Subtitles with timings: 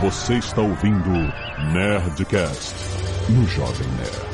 [0.00, 1.10] Você está ouvindo
[1.72, 2.72] Nerdcast
[3.30, 4.28] no Jovem Nerd.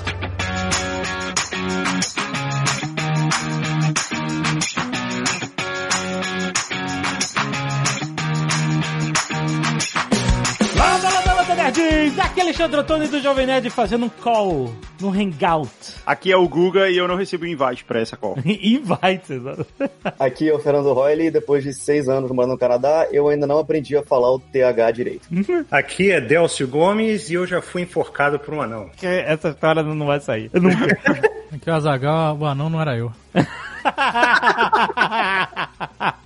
[10.77, 12.19] Landa, landa, landa, nerds!
[12.19, 14.71] Aqui é Alexandre Antônio do Jovem Nerd fazendo um call
[15.01, 15.71] no Hangout.
[16.07, 18.37] Aqui é o Guga e eu não recebo invite pra essa call.
[18.45, 19.66] Invite, exato.
[20.19, 23.46] Aqui é o Fernando Royle e depois de seis anos morando no Canadá, eu ainda
[23.46, 25.29] não aprendi a falar o TH direito.
[25.70, 28.91] Aqui é Delcio Gomes e eu já fui enforcado por um anão.
[28.96, 30.51] Que Essa história não vai sair.
[30.52, 30.84] Eu nunca.
[31.52, 33.10] Aqui o Azagal, o anão não era eu.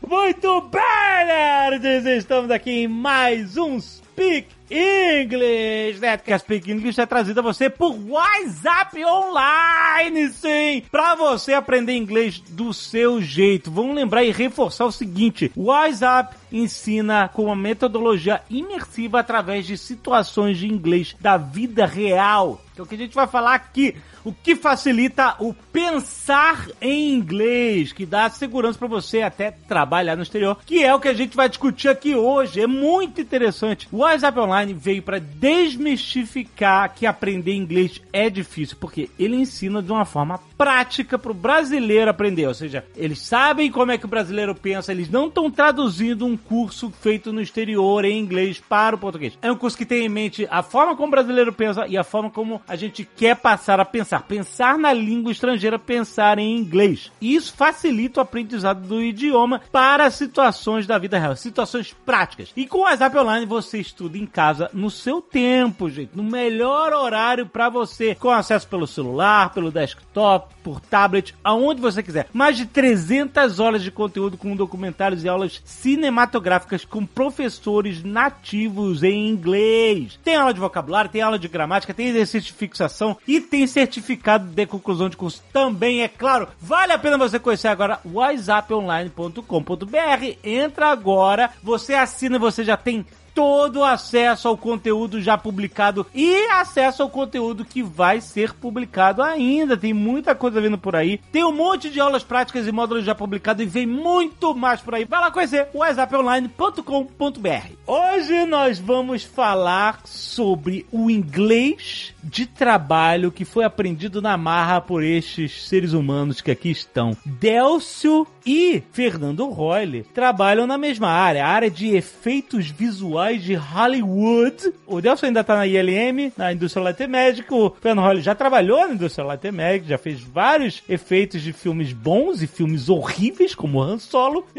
[0.06, 2.06] Muito bem, nerds!
[2.06, 6.00] Estamos aqui em mais um Speak English.
[6.00, 10.82] Netcast Speak English é trazido a você por WhatsApp Online, sim!
[10.90, 13.70] Pra você aprender inglês do seu jeito.
[13.70, 15.52] Vamos lembrar e reforçar o seguinte.
[15.56, 22.60] WhatsApp ensina com uma metodologia imersiva através de situações de inglês da vida real.
[22.74, 23.96] Que é o que a gente vai falar aqui.
[24.24, 30.22] O que facilita o pensar em inglês, que dá segurança para você até trabalhar no
[30.22, 32.60] exterior, que é o que a gente vai discutir aqui hoje.
[32.60, 33.88] É muito interessante.
[33.90, 39.90] O WhatsApp Online veio para desmistificar que aprender inglês é difícil, porque ele ensina de
[39.90, 42.46] uma forma prática para o brasileiro aprender.
[42.46, 46.36] Ou seja, eles sabem como é que o brasileiro pensa, eles não estão traduzindo um
[46.36, 49.38] curso feito no exterior em inglês para o português.
[49.40, 52.04] É um curso que tem em mente a forma como o brasileiro pensa e a
[52.04, 54.22] forma como a gente quer passar a pensar.
[54.22, 57.12] Pensar na língua estrangeira, pensar em inglês.
[57.20, 62.52] E isso facilita o aprendizado do idioma para situações da vida real, situações práticas.
[62.56, 66.92] E com o WhatsApp Online você estuda em casa no seu tempo, gente, no melhor
[66.92, 72.28] horário para você, com acesso pelo celular, pelo desktop, por tablet, aonde você quiser.
[72.32, 79.28] Mais de 300 horas de conteúdo com documentários e aulas cinematográficas com professores nativos em
[79.28, 80.18] inglês.
[80.22, 84.46] Tem aula de vocabulário, tem aula de gramática, tem exercício de fixação e tem certificado
[84.46, 86.48] de conclusão de curso também, é claro.
[86.60, 90.36] Vale a pena você conhecer agora whatsapponline.com.br.
[90.44, 93.06] Entra agora, você assina você já tem
[93.38, 99.22] todo o acesso ao conteúdo já publicado e acesso ao conteúdo que vai ser publicado
[99.22, 99.76] ainda.
[99.76, 101.18] Tem muita coisa vindo por aí.
[101.30, 104.96] Tem um monte de aulas práticas e módulos já publicados e vem muito mais por
[104.96, 105.04] aí.
[105.04, 107.72] Vai lá conhecer whatsapponline.com.br.
[107.86, 115.04] Hoje nós vamos falar sobre o inglês de trabalho que foi aprendido na marra por
[115.04, 117.16] estes seres humanos que aqui estão.
[117.24, 124.72] Delcio e Fernando Royle trabalham na mesma área, a área de efeitos visuais de Hollywood.
[124.86, 127.52] O Delcio ainda tá na ILM, na Industrial Light Magic.
[127.52, 131.92] O Fernando Royle já trabalhou na Industrial Light Magic, já fez vários efeitos de filmes
[131.92, 134.46] bons e filmes horríveis, como Han Solo.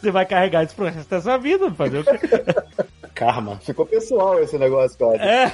[0.00, 2.18] Você vai carregar isso pro resto da sua vida, fazer o quê?
[3.18, 3.56] Karma.
[3.56, 5.16] Ficou pessoal esse negócio, cara.
[5.20, 5.52] É.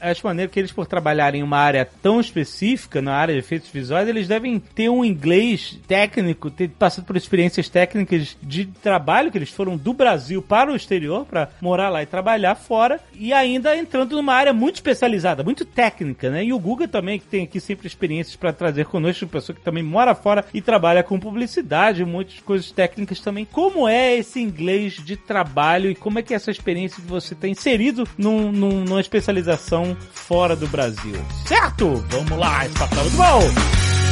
[0.10, 3.68] Acho maneiro que eles, por trabalharem em uma área tão específica, na área de efeitos
[3.68, 9.36] visuais, eles devem ter um inglês técnico, ter passado por experiências técnicas de trabalho, que
[9.36, 13.76] eles foram do Brasil para o exterior, para morar lá e trabalhar fora, e ainda
[13.76, 16.42] entrando numa área muito especializada, muito técnica, né?
[16.42, 19.62] E o Guga também, que tem aqui sempre experiências para trazer conosco, uma pessoa que
[19.62, 23.44] também mora fora e trabalha com publicidade, muitas coisas técnicas também.
[23.44, 27.34] Como é esse inglês de trabalho e como é que é essa experiência de você
[27.34, 31.14] estar inserido num, num- numa especialização fora do Brasil?
[31.46, 32.04] Certo?
[32.08, 34.03] Vamos lá, esse papo tá bom!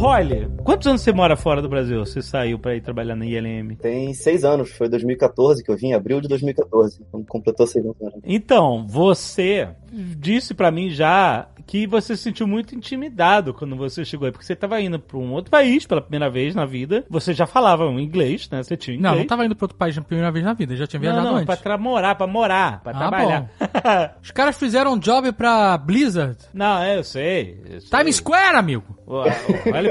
[0.00, 1.98] Ô, Rolly, quantos anos você mora fora do Brasil?
[2.04, 3.76] Você saiu pra ir trabalhar na ILM?
[3.76, 7.02] Tem seis anos, foi 2014 que eu vim, abril de 2014.
[7.06, 7.96] Então completou seis anos.
[8.00, 8.16] agora.
[8.24, 14.26] Então, você disse pra mim já que você se sentiu muito intimidado quando você chegou
[14.26, 17.04] aí, porque você tava indo pra um outro país pela primeira vez na vida.
[17.08, 18.62] Você já falava um inglês, né?
[18.62, 19.12] Você tinha inglês.
[19.12, 21.22] Não, não tava indo pra outro país na primeira vez na vida, já tinha viajado
[21.22, 21.46] não, não, antes.
[21.46, 23.50] pra tra morar, pra morar, pra Ah, trabalhar.
[24.22, 26.38] Os caras fizeram um job pra Blizzard.
[26.54, 27.60] não, eu sei.
[27.68, 27.90] eu sei.
[27.98, 28.96] Times Square, amigo.
[29.06, 29.24] O-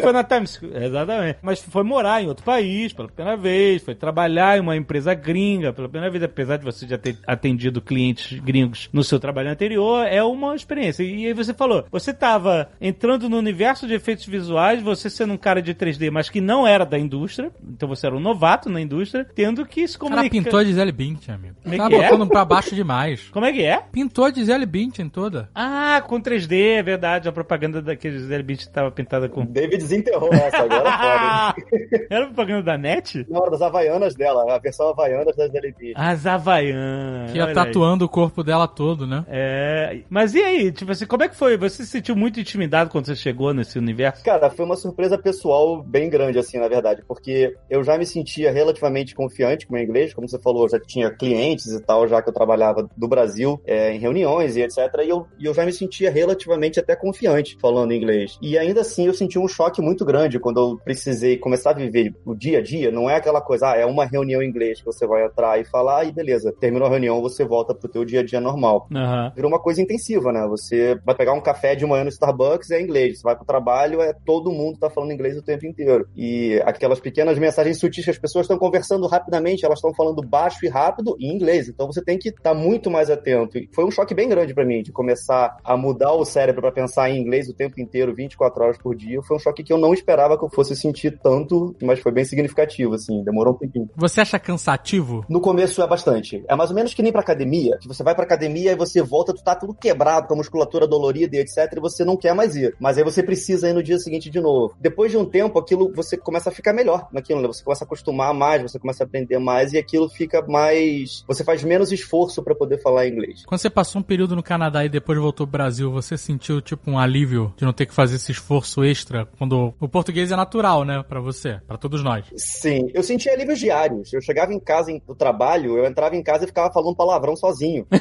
[0.02, 1.40] foi na Times Square, exatamente.
[1.42, 5.74] Mas foi morar em outro país pela primeira vez, foi trabalhar em uma empresa gringa
[5.74, 10.06] pela primeira vez, apesar de você já ter atendido clientes gringos no seu trabalho anterior,
[10.06, 11.04] é uma experiência.
[11.04, 15.38] E aí você falou, você tava entrando no universo de efeitos visuais, você sendo um
[15.38, 18.82] cara de 3D, mas que não era da indústria, então você era um novato na
[18.82, 20.30] indústria, tendo que se comunicar.
[20.30, 21.56] pintou a Gisele Bündchen, amigo.
[21.62, 22.10] Como é Tava que é?
[22.10, 23.30] botando pra baixo demais.
[23.30, 23.84] Como é que é?
[23.92, 25.50] Pintou a Gisele Bündchen toda.
[25.54, 27.28] Ah, com 3D, é verdade.
[27.28, 29.46] A propaganda daqueles Gisele Bündchen estava conectada com.
[29.46, 32.06] David desenterrou essa, agora pode.
[32.10, 33.26] Era propaganda da NET?
[33.30, 35.94] Na hora das Havaianas dela, a versão Havaianas das LP.
[35.96, 37.32] As Havaianas.
[37.32, 37.56] Que ia olha aí.
[37.56, 39.26] tatuando o corpo dela todo, né?
[39.28, 40.00] É.
[40.10, 40.72] Mas e aí?
[40.72, 41.58] Tipo assim, como é que foi?
[41.58, 44.24] Você se sentiu muito intimidado quando você chegou nesse universo?
[44.24, 48.52] Cara, foi uma surpresa pessoal bem grande, assim, na verdade, porque eu já me sentia
[48.52, 52.08] relativamente confiante com o meu inglês, como você falou, eu já tinha clientes e tal,
[52.08, 54.78] já que eu trabalhava do Brasil é, em reuniões e etc.
[55.04, 58.38] E eu, e eu já me sentia relativamente até confiante falando inglês.
[58.42, 62.14] E ainda assim eu senti um choque muito grande quando eu precisei começar a viver
[62.26, 62.92] o dia a dia.
[62.92, 65.66] Não é aquela coisa, ah, é uma reunião em inglês que você vai entrar e
[65.66, 68.88] falar, e beleza, terminou a reunião, você volta pro teu dia a dia normal.
[68.94, 69.32] Aham.
[69.36, 70.46] Virou uma coisa intensiva, né?
[70.48, 73.20] Você vai pegar um café de manhã no Starbucks, é inglês.
[73.20, 76.08] Você vai pro trabalho, é todo mundo tá falando inglês o tempo inteiro.
[76.16, 80.66] E aquelas pequenas mensagens sutis que as pessoas estão conversando rapidamente, elas estão falando baixo
[80.66, 81.68] e rápido em inglês.
[81.68, 83.58] Então você tem que estar muito mais atento.
[83.58, 86.72] E foi um choque bem grande pra mim de começar a mudar o cérebro pra
[86.72, 89.22] pensar em inglês o tempo inteiro, 24 horas por dia.
[89.22, 92.26] Foi um choque que eu não esperava que eu fosse sentir tanto, mas foi bem
[92.26, 93.24] significativo, assim.
[93.24, 93.88] Demorou um tempinho.
[93.96, 95.24] Você acha cansativo?
[95.30, 96.44] No começo é bastante.
[96.48, 99.00] É mais ou menos que nem pra academia, que você vai pra academia e você
[99.04, 102.34] volta, tu tá tudo quebrado, com a musculatura dolorida e etc, e você não quer
[102.34, 102.76] mais ir.
[102.80, 104.74] Mas aí você precisa ir no dia seguinte de novo.
[104.80, 107.46] Depois de um tempo, aquilo você começa a ficar melhor naquilo, né?
[107.46, 111.24] Você começa a acostumar mais, você começa a aprender mais e aquilo fica mais.
[111.28, 113.46] Você faz menos esforço pra poder falar inglês.
[113.46, 116.90] Quando você passou um período no Canadá e depois voltou pro Brasil, você sentiu tipo
[116.90, 119.49] um alívio de não ter que fazer esse esforço extra quando
[119.80, 122.26] o português é natural, né, Pra você, pra todos nós.
[122.36, 124.12] Sim, eu sentia alívios diários.
[124.14, 127.36] Eu chegava em casa em- do trabalho, eu entrava em casa e ficava falando palavrão
[127.36, 127.86] sozinho.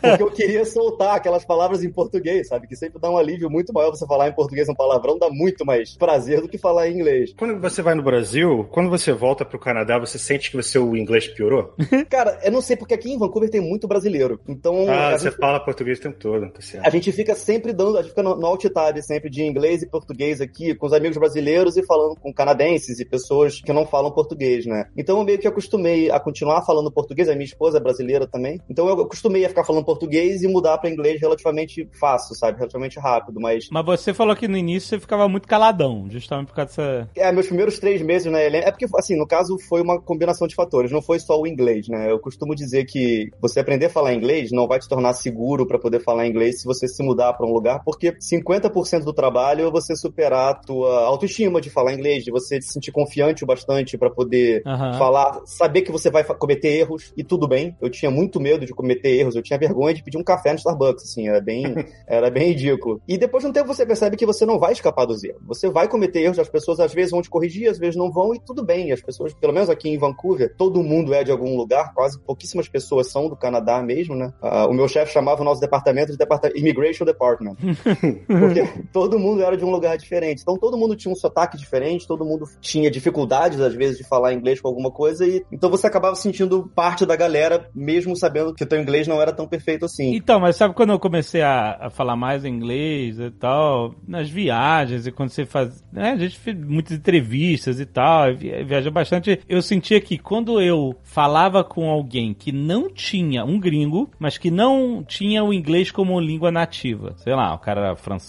[0.00, 2.66] Porque eu queria soltar aquelas palavras em português, sabe?
[2.66, 5.64] Que sempre dá um alívio muito maior você falar em português um palavrão, dá muito
[5.64, 7.32] mais prazer do que falar em inglês.
[7.36, 10.94] Quando você vai no Brasil, quando você volta pro Canadá, você sente que o seu
[10.96, 11.74] inglês piorou?
[12.10, 14.38] Cara, eu não sei, porque aqui em Vancouver tem muito brasileiro.
[14.46, 16.86] Então, Ah, você gente, fala português o tempo todo, tá certo.
[16.86, 19.88] a gente fica sempre dando, a gente fica no, no tab sempre de inglês e
[19.88, 24.10] português aqui, com os amigos brasileiros e falando com canadenses e pessoas que não falam
[24.10, 24.86] português, né?
[24.96, 28.60] Então eu meio que acostumei a continuar falando português, a minha esposa é brasileira também.
[28.68, 32.58] Então eu acostumei a ficar falando português e mudar pra inglês relativamente fácil, sabe?
[32.58, 36.54] Relativamente rápido, mas Mas você falou que no início você ficava muito caladão, justamente por
[36.54, 37.08] causa dessa.
[37.16, 38.66] É, meus primeiros três meses na Helena.
[38.66, 41.88] É porque, assim, no caso foi uma combinação de fatores, não foi só o inglês,
[41.88, 42.10] né?
[42.10, 45.78] Eu costumo dizer que você aprender a falar inglês não vai te tornar seguro pra
[45.78, 49.70] poder falar inglês se você se mudar pra um lugar, porque 50% do trabalho é
[49.70, 53.96] você superar a tua autoestima de falar inglês, de você se sentir confiante o bastante
[53.98, 54.98] pra poder Aham.
[54.98, 57.76] falar, saber que você vai cometer erros e tudo bem.
[57.80, 60.58] Eu tinha muito medo de cometer erros, eu tinha vergonha de pedir um café no
[60.58, 61.64] Starbucks, assim, era bem,
[62.06, 63.00] era bem ridículo.
[63.06, 65.42] E depois de um tempo você percebe que você não vai escapar dos erros.
[65.46, 68.34] Você vai cometer erros, as pessoas às vezes vão te corrigir, às vezes não vão,
[68.34, 68.92] e tudo bem.
[68.92, 72.68] As pessoas, pelo menos aqui em Vancouver, todo mundo é de algum lugar, quase pouquíssimas
[72.68, 74.32] pessoas são do Canadá mesmo, né?
[74.42, 77.56] Ah, o meu chefe chamava o nosso departamento de departa- Immigration Department.
[78.62, 80.42] Porque todo mundo era de um lugar diferente.
[80.42, 84.32] Então todo mundo tinha um sotaque diferente, todo mundo tinha dificuldades, às vezes, de falar
[84.32, 88.54] inglês com alguma coisa, e então você acabava se sentindo parte da galera, mesmo sabendo
[88.54, 90.14] que o teu inglês não era tão perfeito assim.
[90.14, 95.06] Então, mas sabe quando eu comecei a, a falar mais inglês e tal, nas viagens,
[95.06, 95.84] e quando você faz.
[95.92, 99.40] Né, a gente fez muitas entrevistas e tal, vi- viaja bastante.
[99.48, 104.50] Eu sentia que quando eu falava com alguém que não tinha um gringo, mas que
[104.50, 108.24] não tinha o inglês como língua nativa, sei lá, o cara era francês,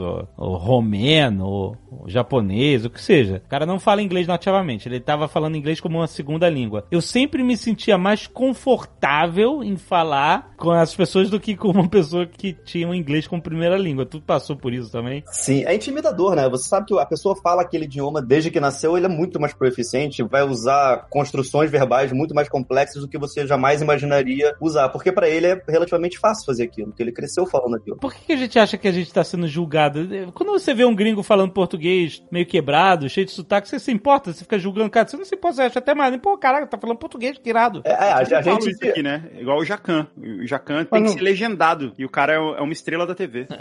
[0.00, 3.42] ou, ou romeno, ou, ou japonês, o que seja.
[3.44, 6.86] O cara não fala inglês nativamente, ele tava falando inglês como uma segunda língua.
[6.90, 11.88] Eu sempre me sentia mais confortável em falar com as pessoas do que com uma
[11.88, 14.06] pessoa que tinha o inglês como primeira língua.
[14.06, 15.22] Tu passou por isso também?
[15.26, 16.48] Sim, é intimidador, né?
[16.48, 19.52] Você sabe que a pessoa fala aquele idioma desde que nasceu, ele é muito mais
[19.52, 25.12] proeficiente, vai usar construções verbais muito mais complexas do que você jamais imaginaria usar, porque
[25.12, 27.96] pra ele é relativamente fácil fazer aquilo, porque ele cresceu falando aquilo.
[27.96, 30.08] Por que, que a gente acha que a gente tá sendo julgado?
[30.34, 34.32] Quando você vê um gringo falando português meio quebrado, cheio de sotaque, você se importa?
[34.32, 35.06] Você fica julgando o cara?
[35.08, 36.16] Você não se importa, você acha até mais.
[36.16, 37.82] Pô, caraca, tá falando português, que irado.
[37.84, 39.24] É, é, a, a falo gente isso aqui, né?
[39.38, 40.06] Igual o Jacan.
[40.16, 41.92] O Jacan tem Mas que não- ser legendado.
[41.98, 43.46] E o cara é é uma estrela da TV.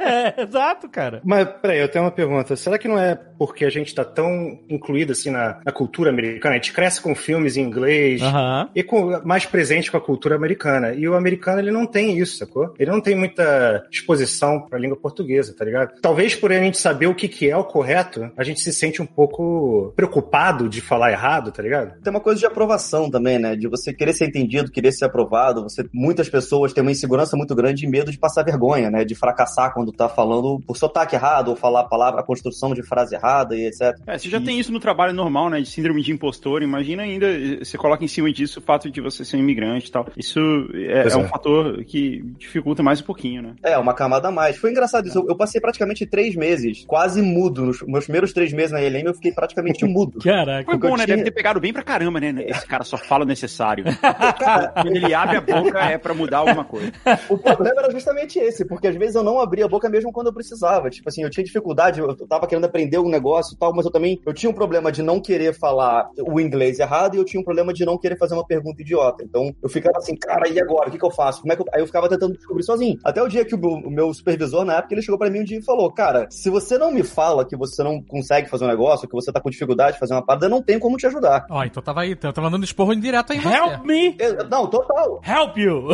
[0.00, 1.20] É, exato, cara.
[1.24, 2.56] Mas, peraí, eu tenho uma pergunta.
[2.56, 6.54] Será que não é porque a gente tá tão incluído, assim, na, na cultura americana?
[6.54, 8.68] A gente cresce com filmes em inglês Aham.
[8.74, 10.92] e com, mais presente com a cultura americana.
[10.94, 12.74] E o americano, ele não tem isso, sacou?
[12.78, 16.00] Ele não tem muita disposição pra língua portuguesa, tá ligado?
[16.00, 19.00] Talvez por a gente saber o que, que é o correto, a gente se sente
[19.00, 21.98] um pouco preocupado de falar errado, tá ligado?
[22.02, 23.54] tem uma coisa de aprovação também, né?
[23.54, 25.62] De você querer ser entendido, querer ser aprovado.
[25.62, 29.04] Você, muitas pessoas têm uma insegurança muito grande e medo de passar vergonha, né?
[29.04, 32.82] De fracassar quando tá falando por sotaque errado, ou falar a palavra, a construção de
[32.82, 33.98] frase errada e etc.
[34.06, 35.60] É, você já tem isso no trabalho normal, né?
[35.60, 36.62] De síndrome de impostor.
[36.62, 39.88] Imagina ainda, eh, você coloca em cima disso o fato de você ser um imigrante
[39.88, 40.06] e tal.
[40.16, 40.40] Isso
[40.74, 41.16] é, é é.
[41.16, 43.54] um fator que dificulta mais um pouquinho, né?
[43.62, 44.56] É, uma camada a mais.
[44.56, 45.18] Foi engraçado isso.
[45.18, 47.66] Eu, eu passei praticamente três meses quase mudo.
[47.66, 50.18] Nos meus primeiros três meses na ELM eu fiquei praticamente mudo.
[50.20, 50.64] Caraca.
[50.70, 51.04] Foi bom, né?
[51.04, 52.34] tinha- Deve ter pegado bem pra caramba, né?
[52.46, 53.84] Esse cara só fala o necessário.
[54.82, 56.92] Quando ele abre a boca é pra mudar alguma coisa.
[57.28, 60.28] O problema era justamente esse, porque às vezes eu não abria a boca mesmo quando
[60.28, 60.90] eu precisava.
[60.90, 63.90] Tipo assim, eu tinha dificuldade, eu tava querendo aprender um negócio e tal, mas eu
[63.90, 67.40] também eu tinha um problema de não querer falar o inglês errado e eu tinha
[67.40, 69.24] um problema de não querer fazer uma pergunta idiota.
[69.24, 70.88] Então eu ficava assim, cara, e agora?
[70.88, 71.40] O que, que eu faço?
[71.40, 71.66] Como é que eu...
[71.72, 72.98] Aí eu ficava tentando descobrir sozinho.
[73.04, 75.40] Até o dia que o meu, o meu supervisor, na época, ele chegou pra mim
[75.40, 78.64] um dia e falou: Cara, se você não me fala que você não consegue fazer
[78.64, 80.96] um negócio, que você tá com dificuldade de fazer uma parada, eu não tenho como
[80.96, 81.46] te ajudar.
[81.50, 83.54] Ó, então tava aí, eu tava dando esporro indireto aí em você.
[83.56, 85.20] Help me Eu- não, total.
[85.26, 85.88] help you.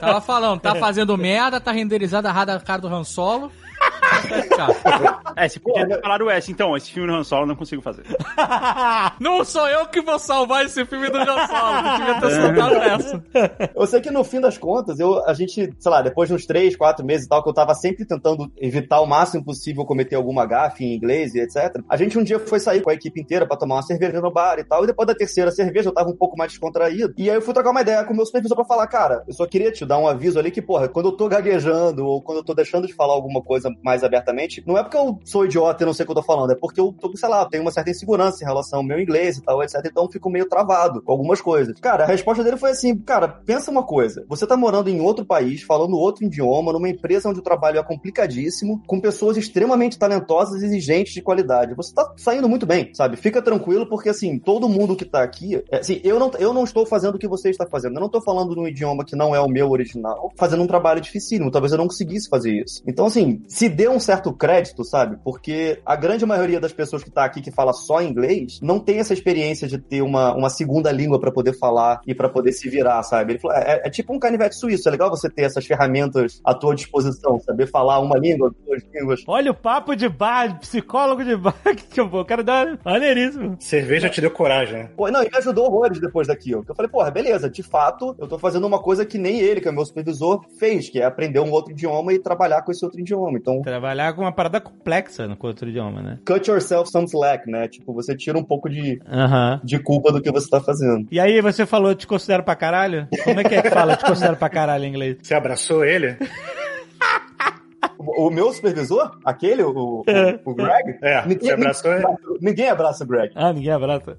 [0.00, 3.50] Tava falando, tá fazendo merda, tá renderizada errada a cara do Han Solo.
[5.36, 6.50] É, você podia ter falado essa.
[6.50, 8.02] Então, esse filme do Han Solo eu não consigo fazer.
[9.20, 11.76] Não sou eu que vou salvar esse filme do Han Solo.
[11.76, 13.24] Eu devia ter soltado essa.
[13.74, 16.44] Eu sei que no fim das contas, eu, a gente, sei lá, depois de uns
[16.44, 20.16] três, quatro meses e tal, que eu tava sempre tentando evitar o máximo possível cometer
[20.16, 21.80] alguma gafe em inglês e etc.
[21.88, 24.30] A gente um dia foi sair com a equipe inteira pra tomar uma cerveja no
[24.30, 27.14] bar e tal, e depois da terceira cerveja eu tava um pouco mais descontraído.
[27.16, 29.34] E aí eu fui trocar uma ideia com o meu supervisor pra falar, cara, eu
[29.34, 32.38] só queria te dar um aviso ali que, porra, quando eu tô gaguejando ou quando
[32.38, 35.82] eu tô deixando de falar alguma coisa mais abertamente, não é porque eu sou idiota
[35.82, 37.62] e não sei o que eu tô falando, é porque eu tô, sei lá, tenho
[37.62, 39.80] uma certa insegurança em relação ao meu inglês e tal, etc.
[39.84, 41.78] Então fico meio travado com algumas coisas.
[41.80, 45.24] Cara, a resposta dele foi assim, cara, pensa uma coisa, você tá morando em outro
[45.24, 50.62] país, falando outro idioma, numa empresa onde o trabalho é complicadíssimo, com pessoas extremamente talentosas
[50.62, 51.74] e exigentes de qualidade.
[51.74, 53.16] Você tá saindo muito bem, sabe?
[53.16, 56.64] Fica tranquilo, porque assim, todo mundo que tá aqui, é, assim, eu não, eu não
[56.64, 57.96] estou fazendo o que você está fazendo.
[57.96, 61.00] Eu não tô falando num idioma que não é o meu original, fazendo um trabalho
[61.00, 61.50] dificílimo.
[61.50, 62.82] Talvez eu não conseguisse fazer isso.
[62.86, 65.18] Então, assim, se dê um certo crédito, sabe?
[65.22, 69.00] Porque a grande maioria das pessoas que tá aqui que fala só inglês não tem
[69.00, 72.70] essa experiência de ter uma, uma segunda língua pra poder falar e pra poder se
[72.70, 73.32] virar, sabe?
[73.32, 74.88] Ele falou, é, é tipo um canivete suíço.
[74.88, 79.20] É legal você ter essas ferramentas à tua disposição, saber falar uma língua, duas línguas.
[79.26, 81.54] Olha o papo de bar, psicólogo de bar.
[81.78, 83.56] Que tipo, o cara dá maneiríssimo.
[83.60, 84.90] Cerveja te deu coragem, né?
[84.96, 86.64] Pô, não, ele me ajudou horrores depois daquilo.
[86.66, 89.68] Eu falei, porra, beleza, de fato, eu tô fazendo uma coisa que nem ele, que
[89.68, 93.00] é meu supervisor, fez, que é aprender um outro idioma e trabalhar com esse outro
[93.00, 93.38] idioma.
[93.38, 96.18] Então, Trabalhar com uma parada complexa no outro idioma, né?
[96.26, 97.68] cut yourself some slack, né?
[97.68, 99.00] Tipo, você tira um pouco de,
[99.64, 101.06] de culpa do que você tá fazendo.
[101.10, 103.08] E aí você falou, te considero pra caralho?
[103.24, 105.16] Como é que é que fala, te considero pra caralho em inglês?
[105.22, 106.16] Você abraçou ele?
[107.98, 110.04] O, o meu supervisor, aquele, o, o,
[110.44, 112.04] o Greg, É, você abraçou ele?
[112.40, 113.32] ninguém abraça o Greg.
[113.34, 114.16] Ah, ninguém abraça.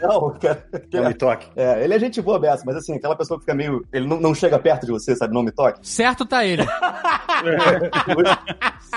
[0.00, 0.64] Não, cara.
[0.92, 1.46] Não me toque.
[1.54, 3.84] É, ele é gente boa beça, mas assim, aquela pessoa que fica meio.
[3.92, 5.34] Ele não, não chega perto de você, sabe?
[5.34, 5.78] Não me toque.
[5.86, 6.64] Certo tá ele.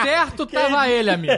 [0.04, 1.34] Certo tava ele, amigo.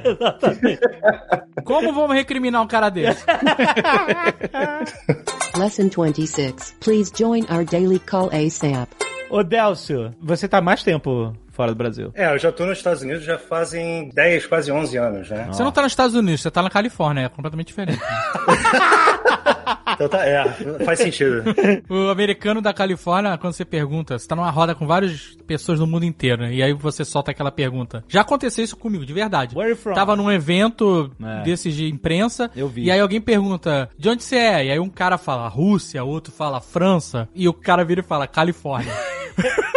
[1.63, 3.23] Como vamos recriminar um cara desse?
[5.57, 6.75] Lesson 26.
[6.79, 8.89] Please join our daily call ASAP.
[9.29, 12.11] Ô, Delcio, você tá mais tempo fora do Brasil.
[12.13, 15.47] É, eu já tô nos Estados Unidos já fazem 10, quase 11 anos, né?
[15.51, 17.99] Você não tá nos Estados Unidos, você tá na Califórnia, é completamente diferente.
[19.93, 20.43] Então tá, é,
[20.85, 21.43] faz sentido.
[21.89, 25.87] O americano da Califórnia, quando você pergunta, você tá numa roda com várias pessoas do
[25.87, 26.53] mundo inteiro, né?
[26.53, 28.03] E aí você solta aquela pergunta.
[28.07, 29.55] Já aconteceu isso comigo, de verdade.
[29.57, 29.93] Where you from?
[29.93, 31.43] Tava num evento É.
[31.43, 32.49] desses de imprensa.
[32.55, 32.83] Eu vi.
[32.83, 34.65] E aí alguém pergunta, de onde você é?
[34.65, 37.27] E aí um cara fala Rússia, outro fala França.
[37.33, 38.93] E o cara vira e fala Califórnia.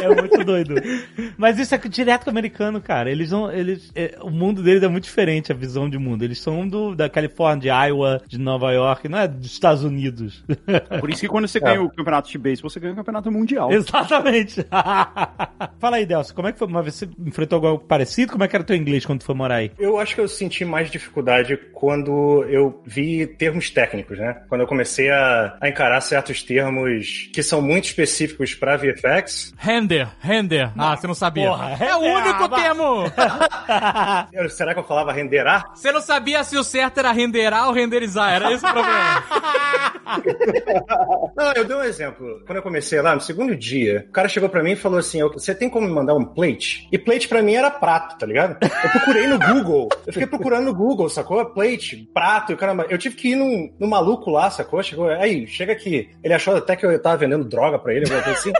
[0.00, 0.74] É muito doido.
[1.36, 3.10] Mas isso é direto com o americano, cara.
[3.10, 3.52] Eles não.
[3.52, 6.22] Eles, é, o mundo deles é muito diferente, a visão de mundo.
[6.22, 10.44] Eles são do, da Califórnia, de Iowa, de Nova York, não é dos Estados Unidos.
[11.00, 13.70] Por isso que quando você ganha o campeonato de beisebol, você ganha o campeonato mundial.
[13.72, 14.66] Exatamente.
[15.78, 16.68] Fala aí, Delcio, como é que foi?
[16.68, 18.32] Mas você enfrentou algo parecido?
[18.32, 19.70] Como é que era o teu inglês quando tu foi morar aí?
[19.78, 24.42] Eu acho que eu senti mais dificuldade quando eu vi termos técnicos, né?
[24.48, 29.52] Quando eu comecei a, a encarar certos termos que são muito específicos para VFX.
[29.56, 30.70] Render, render.
[30.76, 31.48] Ah, você não sabia.
[31.48, 33.04] porra, é o único ah, termo.
[34.32, 35.70] Eu- será que eu falava renderar?
[35.74, 38.32] Você não sabia se o certo era renderar ou renderizar.
[38.32, 39.24] Era esse o problema.
[41.36, 42.42] Não, eu dei um exemplo.
[42.46, 45.20] Quando eu comecei lá, no segundo dia, o cara chegou pra mim e falou assim:
[45.22, 46.88] Você tem como me mandar um plate?
[46.90, 48.56] E plate pra mim era prato, tá ligado?
[48.62, 49.88] Eu procurei no Google.
[50.06, 51.44] Eu fiquei procurando no Google, sacou?
[51.46, 52.86] Plate, prato, e caramba.
[52.88, 54.82] Eu tive que ir num, num maluco lá, sacou?
[54.82, 56.10] Chegou, aí, chega aqui.
[56.22, 58.52] Ele achou até que eu tava vendendo droga pra ele, assim.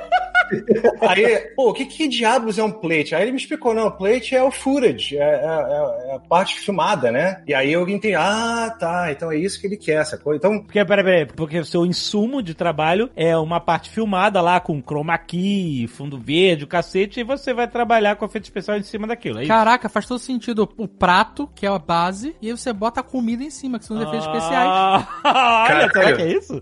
[1.01, 3.15] Aí, pô, o que, que diabos é um plate?
[3.15, 6.59] Aí ele me explicou, não, plate é o footage, é, é- é- é a parte
[6.61, 7.43] filmada, né?
[7.47, 10.35] E aí eu entendi, ah, tá, então é isso que ele quer, sacou?
[10.35, 14.61] Então, Porque, peraí, peraí, porque o seu insumo de trabalho é uma parte filmada lá
[14.61, 18.83] com chroma key, fundo verde, o cacete, e você vai trabalhar com efeito especial em
[18.83, 19.39] cima daquilo.
[19.39, 19.49] É isso?
[19.49, 20.69] Caraca, faz todo sentido.
[20.77, 23.85] O prato, que é a base, e aí você bota a comida em cima, que
[23.85, 24.69] são os efeitos especiais.
[24.71, 25.09] Ah,
[25.71, 26.61] Olha, será que é isso?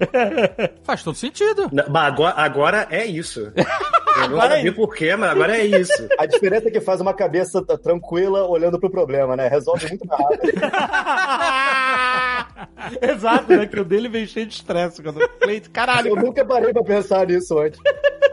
[0.82, 1.68] Faz todo sentido.
[1.72, 3.52] na- mas agora, agora é isso.
[4.16, 6.08] Eu não Agora sabia por quê, mas agora é isso.
[6.18, 9.48] A diferença é que faz uma cabeça tranquila olhando pro problema, né?
[9.48, 10.52] Resolve muito mais rápido.
[13.00, 13.66] Exato, né?
[13.66, 16.08] Que o dele veio cheio de estresse quando eu falei, caralho.
[16.08, 17.80] Eu nunca parei pra pensar nisso antes.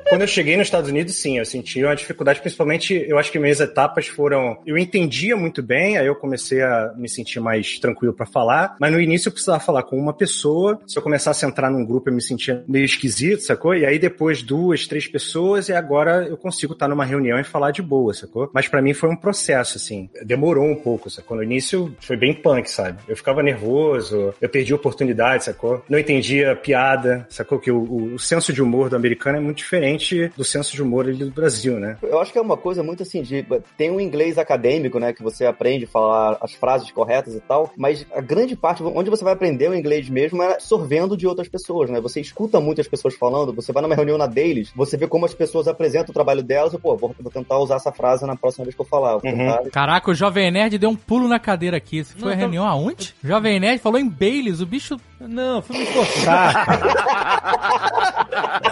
[0.08, 3.40] Quando eu cheguei nos Estados Unidos, sim, eu senti uma dificuldade, principalmente, eu acho que
[3.40, 4.62] minhas etapas foram.
[4.66, 8.92] Eu entendia muito bem, aí eu comecei a me sentir mais tranquilo pra falar, mas
[8.92, 10.80] no início eu precisava falar com uma pessoa.
[10.86, 13.76] Se eu começasse a entrar num grupo, eu me sentia meio esquisito, sacou?
[13.76, 15.35] E aí depois duas, três pessoas,
[15.70, 18.50] e agora eu consigo estar numa reunião e falar de boa, sacou?
[18.54, 20.10] Mas pra mim foi um processo, assim.
[20.24, 21.38] Demorou um pouco, sacou?
[21.38, 23.00] No início foi bem punk, sabe?
[23.08, 25.84] Eu ficava nervoso, eu perdi oportunidade, sacou?
[25.90, 27.60] Não entendia piada, sacou?
[27.60, 30.82] Que o, o, o senso de humor do americano é muito diferente do senso de
[30.82, 31.98] humor ali do Brasil, né?
[32.02, 33.46] Eu acho que é uma coisa muito assim de.
[33.78, 35.14] Tem um inglês acadêmico, né?
[35.14, 39.10] Que você aprende a falar as frases corretas e tal, mas a grande parte, onde
[39.10, 42.00] você vai aprender o inglês mesmo é sorvendo de outras pessoas, né?
[42.02, 45.34] Você escuta muitas pessoas falando, você vai numa reunião na Dailies, você vê como as
[45.34, 48.64] pessoas apresentam o trabalho delas e, pô, vou, vou tentar usar essa frase na próxima
[48.66, 49.20] vez que eu falar.
[49.20, 52.04] Tentar- Caraca, o Jovem Nerd deu um pulo na cadeira aqui.
[52.04, 53.14] Você foi Não, a tô- reunião aonde?
[53.24, 54.98] Jovem Nerd falou em Baileys, o bicho.
[55.20, 56.66] Não, fui me forçar.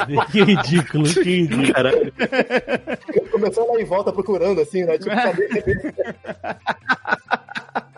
[0.32, 1.74] que ridículo, que ridículo.
[3.32, 4.98] Começou a dar em volta procurando, assim, né?
[4.98, 5.48] Tipo, cadê?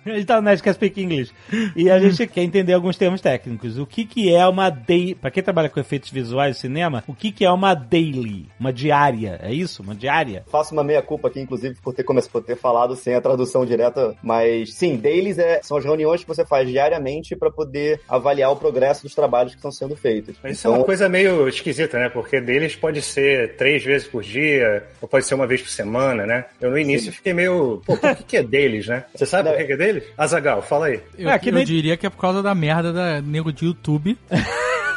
[0.16, 1.34] A gente tá no Nerdcast Speak English.
[1.76, 3.80] E a gente quer entender alguns termos técnicos.
[3.80, 5.16] O que que é uma daily...
[5.16, 8.48] Pra quem trabalha com efeitos visuais e cinema, o que que é uma daily?
[8.60, 9.82] Uma diária, é isso?
[9.82, 10.44] Uma diária?
[10.48, 14.16] Faço uma meia-culpa aqui, inclusive, por ter, começado, por ter falado sem a tradução direta.
[14.22, 18.56] Mas, sim, dailies é, são as reuniões que você faz diariamente para poder avaliar o
[18.56, 20.36] progresso dos trabalhos que estão sendo feitos.
[20.44, 22.10] Mas isso é uma coisa meio esquisita, né?
[22.10, 26.28] Porque deles pode ser três vezes por dia, ou pode ser uma vez por semana,
[26.28, 26.46] né?
[26.62, 27.82] Eu no início fiquei meio.
[27.86, 29.06] Pô, por que, que é deles, né?
[29.16, 30.14] Você sabe por que que é deles?
[30.18, 31.00] Azagal, fala aí.
[31.18, 33.66] Eu, É, que eu nem- diria que é por causa da merda da nego de
[33.66, 34.18] YouTube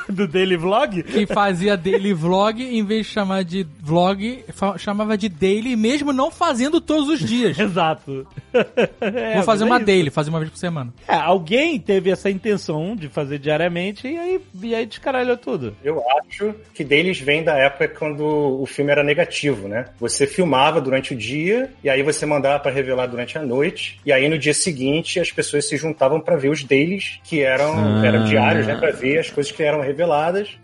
[0.08, 1.02] Do daily vlog?
[1.02, 4.44] que fazia daily vlog em vez de chamar de vlog,
[4.78, 7.58] chamava de daily, mesmo não fazendo todos os dias.
[7.60, 8.26] Exato.
[9.00, 9.86] É, Vou fazer é uma isso.
[9.86, 10.92] daily, fazer uma vez por semana.
[11.06, 15.74] É, alguém teve essa intenção de fazer diariamente e aí, e aí descaralhou tudo.
[15.84, 19.86] Eu acho que deles vem da época quando o filme era negativo, né?
[20.00, 24.12] Você filmava durante o dia e aí você mandava pra revelar durante a noite e
[24.12, 28.06] aí no dia seguinte as pessoas se juntavam pra ver os dailies que eram, Ah.
[28.06, 28.74] eram diários, né?
[28.76, 29.97] Pra ver as coisas que eram reveladas.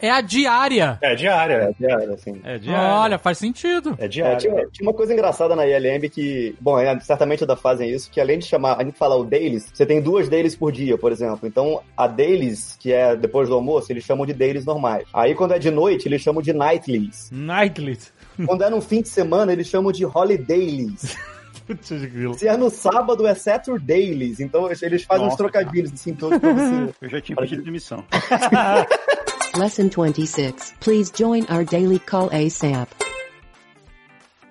[0.00, 0.98] É a diária.
[1.02, 1.74] É diária, É, né?
[1.78, 2.40] diário, assim.
[2.44, 2.88] É diário.
[3.00, 3.94] Olha, faz sentido.
[3.98, 4.36] É É, diária.
[4.36, 8.20] tinha, tinha uma coisa engraçada na ILM que, bom, é, certamente ainda fazem isso, que
[8.20, 11.10] além de chamar, a gente fala o dailies, você tem duas dailies por dia, por
[11.12, 11.40] exemplo.
[11.48, 15.04] Então, a dailies, que é depois do almoço, eles chamam de dailies normais.
[15.12, 17.30] Aí, quando é de noite, eles chamam de nightlies.
[17.32, 17.98] Nightly.
[18.46, 21.16] quando é no fim de semana, eles chamam de holidays.
[21.66, 22.34] Putz, grilo.
[22.38, 24.40] Se é no sábado, é Saturdays.
[24.40, 26.94] Então, eles fazem uns Nossa, trocadilhos, assim, todos pra você.
[27.00, 28.04] Eu já tinha pedido demissão.
[29.56, 30.74] Lesson 26.
[30.80, 33.03] Please join our daily call ASAP.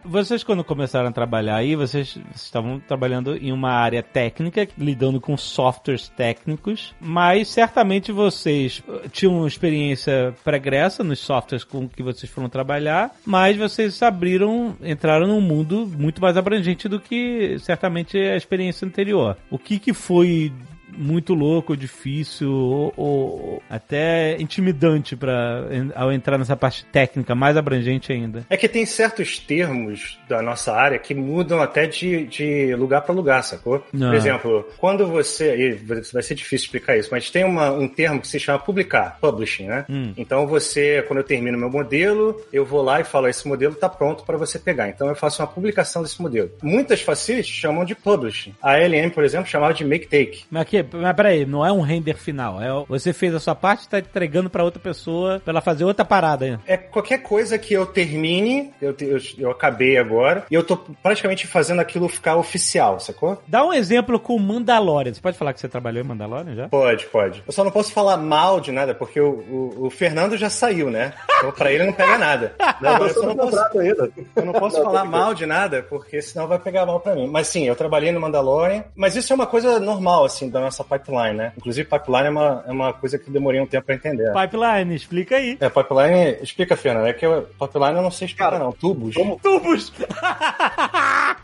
[0.06, 5.38] Vocês, quando começaram a trabalhar aí, vocês estavam trabalhando em uma área técnica, lidando com
[5.38, 12.50] softwares técnicos, mas certamente vocês eh, tinham experiência pregressa nos softwares com que vocês foram
[12.50, 18.86] trabalhar, mas vocês abriram, entraram num mundo muito mais abrangente do que certamente a experiência
[18.86, 19.38] anterior.
[19.50, 20.52] O que que foi
[20.98, 28.12] muito louco, difícil ou, ou até intimidante para ao entrar nessa parte técnica mais abrangente
[28.12, 28.46] ainda?
[28.50, 33.14] É que tem certos termos da nossa área que mudam até de, de lugar para
[33.14, 33.84] lugar, sacou?
[33.92, 34.08] Não.
[34.10, 35.80] Por exemplo, quando você.
[36.14, 39.66] Vai ser difícil explicar isso, mas tem uma- um termo que se chama publicar, publishing,
[39.68, 39.86] né?
[39.90, 40.14] Hum.
[40.18, 43.90] Então você, quando eu termino meu modelo, eu vou lá e falo: esse modelo está
[43.90, 44.90] pronto para você pegar.
[44.90, 46.52] Então eu faço uma publicação desse modelo.
[46.62, 48.54] Muitas facilities chamam de publishing.
[48.62, 50.44] A LM, por exemplo, chamava de make take.
[50.50, 52.62] Mas, mas peraí, não é um render final.
[52.62, 55.84] É, você fez a sua parte e tá entregando pra outra pessoa pra ela fazer
[55.84, 56.58] outra parada aí.
[56.66, 61.48] É qualquer coisa que eu termine, eu, eu, eu acabei agora, e eu tô praticamente
[61.48, 63.42] fazendo aquilo ficar oficial, sacou?
[63.48, 65.14] Dá um exemplo com Mandalorian.
[65.14, 66.70] Você pode falar que você trabalhou em Mandalorian já?
[66.70, 67.44] Pode, pode.
[67.46, 70.90] Eu só não posso falar mal de nada, porque o, o, o Fernando já saiu,
[70.90, 71.14] né?
[71.38, 72.56] Então pra ele não pega nada.
[72.82, 74.12] Não, eu, só não posso, ainda.
[74.36, 77.28] eu não posso falar mal de nada, porque senão vai pegar mal pra mim.
[77.28, 80.73] Mas sim, eu trabalhei no Mandalorian, mas isso é uma coisa normal, assim, da nossa
[80.82, 81.52] pipeline, né?
[81.58, 84.32] Inclusive, pipeline é uma, é uma coisa que demorei um tempo pra entender.
[84.32, 85.58] Pipeline, explica aí.
[85.60, 88.72] É, pipeline, explica, Fernando, é que eu, pipeline eu não sei explicar, Cara, não.
[88.72, 89.14] Tubos.
[89.14, 89.92] como- Tubos!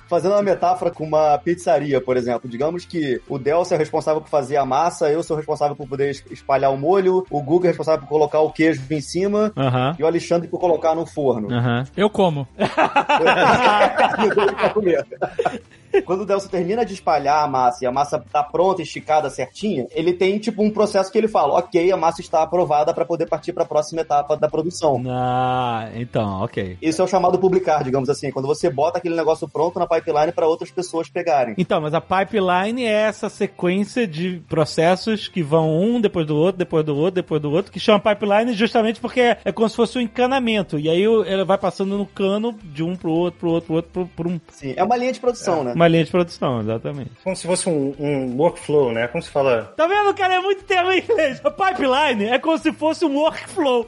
[0.08, 2.50] fazendo uma metáfora com uma pizzaria, por exemplo.
[2.50, 6.10] Digamos que o Delcio é responsável por fazer a massa, eu sou responsável por poder
[6.12, 9.52] es- espalhar o molho, o Guga é responsável por colocar o queijo em cima
[10.00, 11.50] e o Alexandre por colocar no forno.
[11.98, 12.48] Eu como.
[16.06, 19.88] Quando o Delcio termina de espalhar a massa e a massa tá pronta, esticada, certinha,
[19.91, 23.28] ele tem tipo um processo que ele fala, ok, a massa está aprovada para poder
[23.28, 25.02] partir para a próxima etapa da produção.
[25.08, 26.78] Ah, então, ok.
[26.82, 30.32] Isso é o chamado publicar, digamos assim, quando você bota aquele negócio pronto na pipeline
[30.32, 31.56] para outras pessoas pegarem.
[31.58, 36.58] Então, mas a pipeline é essa sequência de processos que vão um depois do outro,
[36.58, 39.75] depois do outro, depois do outro, que chama pipeline justamente porque é, é como se
[39.75, 40.78] fosse um encanamento.
[40.80, 43.91] E aí ela vai passando no cano de um pro outro, pro outro, pro outro,
[43.91, 45.73] pro, por um, Sim, é uma linha de produção, né?
[45.80, 47.12] Uma linha de produção, exatamente.
[47.24, 49.08] Como se fosse um, um workflow, né?
[49.08, 49.74] Como se fala.
[49.78, 50.36] Tá vendo, cara?
[50.36, 51.39] É muito termo em inglês.
[51.44, 53.88] A pipeline é como se fosse um workflow.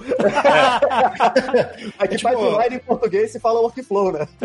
[1.99, 4.27] Aqui tipo- pipeline em português se fala workflow, né?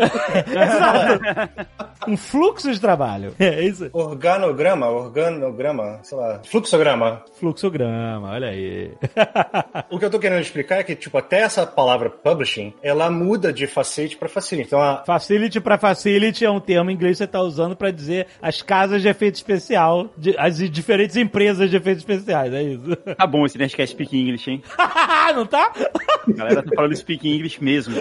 [0.47, 1.67] Exato.
[2.07, 3.33] Um fluxo de trabalho.
[3.39, 3.89] É isso.
[3.93, 7.23] Organograma, organograma, sei lá, fluxograma.
[7.39, 8.91] Fluxograma, olha aí.
[9.89, 13.53] O que eu tô querendo explicar é que, tipo, até essa palavra publishing, ela muda
[13.53, 14.67] de facility pra facility.
[14.67, 17.91] Então, a, Facility pra facility é um termo em inglês que você tá usando pra
[17.91, 22.95] dizer as casas de efeito especial, de- as diferentes empresas de efeitos especiais, é isso.
[22.95, 24.61] Tá bom esse Nerdcast Speak English, hein?
[25.35, 25.71] Não tá?
[26.27, 27.95] A galera tá falando Speak English mesmo.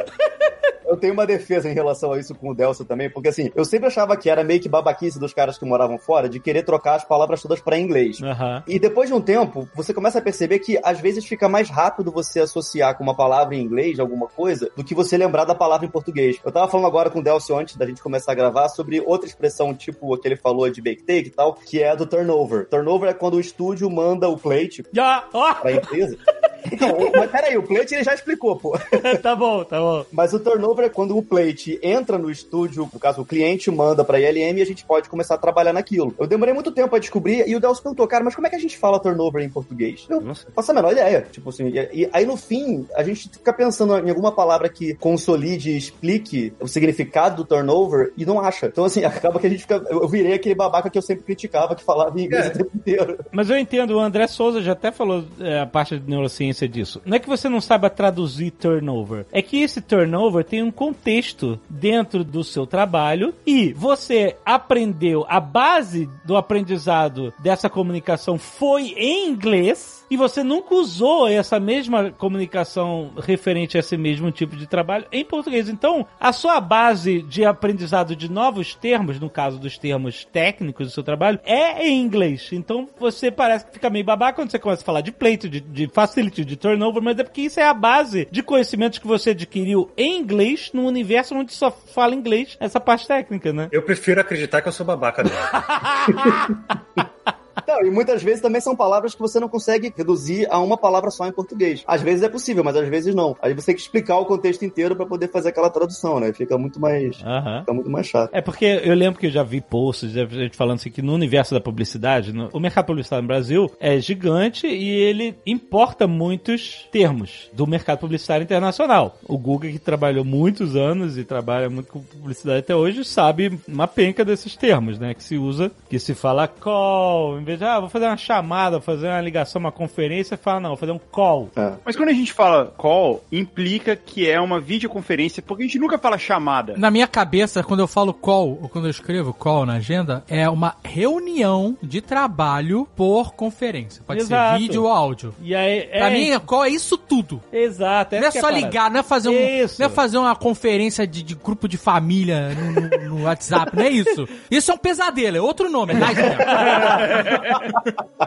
[0.86, 3.64] Eu tenho uma defesa em relação a isso com o Delcio também, porque assim, eu
[3.64, 6.94] sempre achava que era meio que babaquice dos caras que moravam fora de querer trocar
[6.94, 8.22] as palavras todas pra inglês.
[8.22, 8.62] Aham.
[8.66, 12.12] E depois de um tempo, você começa a perceber que às vezes fica mais rápido
[12.12, 15.86] você associar com uma palavra em inglês alguma coisa do que você lembrar da palavra
[15.86, 16.38] em português.
[16.44, 19.28] Eu tava falando agora com o Delcio antes da gente começar a gravar sobre outra
[19.28, 22.06] expressão, tipo a que ele falou de bake take e tal, que é a do
[22.06, 22.68] turnover.
[22.68, 26.16] Turnover é quando o estúdio manda o plate Já, ó, pra empresa.
[26.72, 28.78] Então, mas peraí, o plate ele já explicou, pô.
[29.22, 30.04] tá bom, tá bom.
[30.10, 34.04] Mas o turnover é quando o plate entra no estúdio, no caso, o cliente manda
[34.04, 36.14] pra ILM e a gente pode começar a trabalhar naquilo.
[36.18, 38.56] Eu demorei muito tempo a descobrir e o Delcio perguntou, cara, mas como é que
[38.56, 40.06] a gente fala turnover em português?
[40.08, 41.26] Eu não faço a menor ideia.
[41.30, 44.94] Tipo assim, e, e aí no fim, a gente fica pensando em alguma palavra que
[44.94, 48.66] consolide e explique o significado do turnover e não acha.
[48.66, 49.84] Então, assim, acaba que a gente fica.
[49.90, 52.48] Eu eu virei aquele babaca que eu sempre criticava, que falava em inglês É.
[52.48, 53.18] o tempo inteiro.
[53.32, 57.02] Mas eu entendo, o André Souza já até falou é, a parte de neurociência disso.
[57.04, 61.58] Não é que você não saiba traduzir turnover, é que esse turnover tem um contexto
[61.68, 69.28] dentro do seu trabalho e você aprendeu a base do aprendizado dessa comunicação foi em
[69.28, 75.06] inglês e você nunca usou essa mesma comunicação referente a esse mesmo tipo de trabalho
[75.12, 75.68] em português.
[75.68, 80.92] Então, a sua base de aprendizado de novos termos, no caso dos termos técnicos do
[80.92, 82.48] seu trabalho, é em inglês.
[82.52, 85.60] Então, você parece que fica meio babaca quando você começa a falar de plate, de,
[85.60, 89.30] de facility, de turnover, mas é porque isso é a base de conhecimentos que você
[89.30, 93.68] adquiriu em inglês num universo onde só fala inglês, essa parte técnica, né?
[93.76, 95.36] eu prefiro acreditar que eu sou babaca dele.
[97.66, 101.10] Não, e muitas vezes também são palavras que você não consegue reduzir a uma palavra
[101.10, 101.82] só em português.
[101.86, 103.36] Às vezes é possível, mas às vezes não.
[103.40, 106.32] Aí você tem que explicar o contexto inteiro pra poder fazer aquela tradução, né?
[106.32, 107.16] Fica muito mais,
[107.60, 108.30] fica muito mais chato.
[108.32, 111.14] É porque eu lembro que eu já vi posts de gente falando assim que no
[111.14, 116.86] universo da publicidade, no- o mercado publicitário no Brasil é gigante e ele importa muitos
[116.92, 119.18] termos do mercado publicitário internacional.
[119.26, 123.86] O Google, que trabalhou muitos anos e trabalha muito com publicidade até hoje, sabe uma
[123.86, 125.14] penca desses termos, né?
[125.14, 128.82] Que se usa, que se fala call, vez de, ah, vou fazer uma chamada, vou
[128.82, 131.48] fazer uma ligação, uma conferência, fala, não, vou fazer um call.
[131.56, 131.72] É.
[131.84, 135.98] Mas quando a gente fala call, implica que é uma videoconferência, porque a gente nunca
[135.98, 136.74] fala chamada.
[136.76, 140.48] Na minha cabeça, quando eu falo call, ou quando eu escrevo call na agenda, é
[140.48, 144.02] uma reunião de trabalho por conferência.
[144.06, 144.54] Pode Exato.
[144.54, 145.34] ser vídeo ou áudio.
[145.40, 147.40] E aí, Pra mim, call é isso tudo.
[147.52, 148.14] Exato.
[148.16, 148.66] Não é essa que só parada.
[148.66, 149.32] ligar, não é fazer, um,
[149.64, 149.80] Isso.
[149.80, 153.84] não é fazer uma conferência de, de grupo de família no, no- no WhatsApp, não
[153.84, 154.28] é isso.
[154.50, 156.36] Isso é um pesadelo, é outro nome, é nightmare.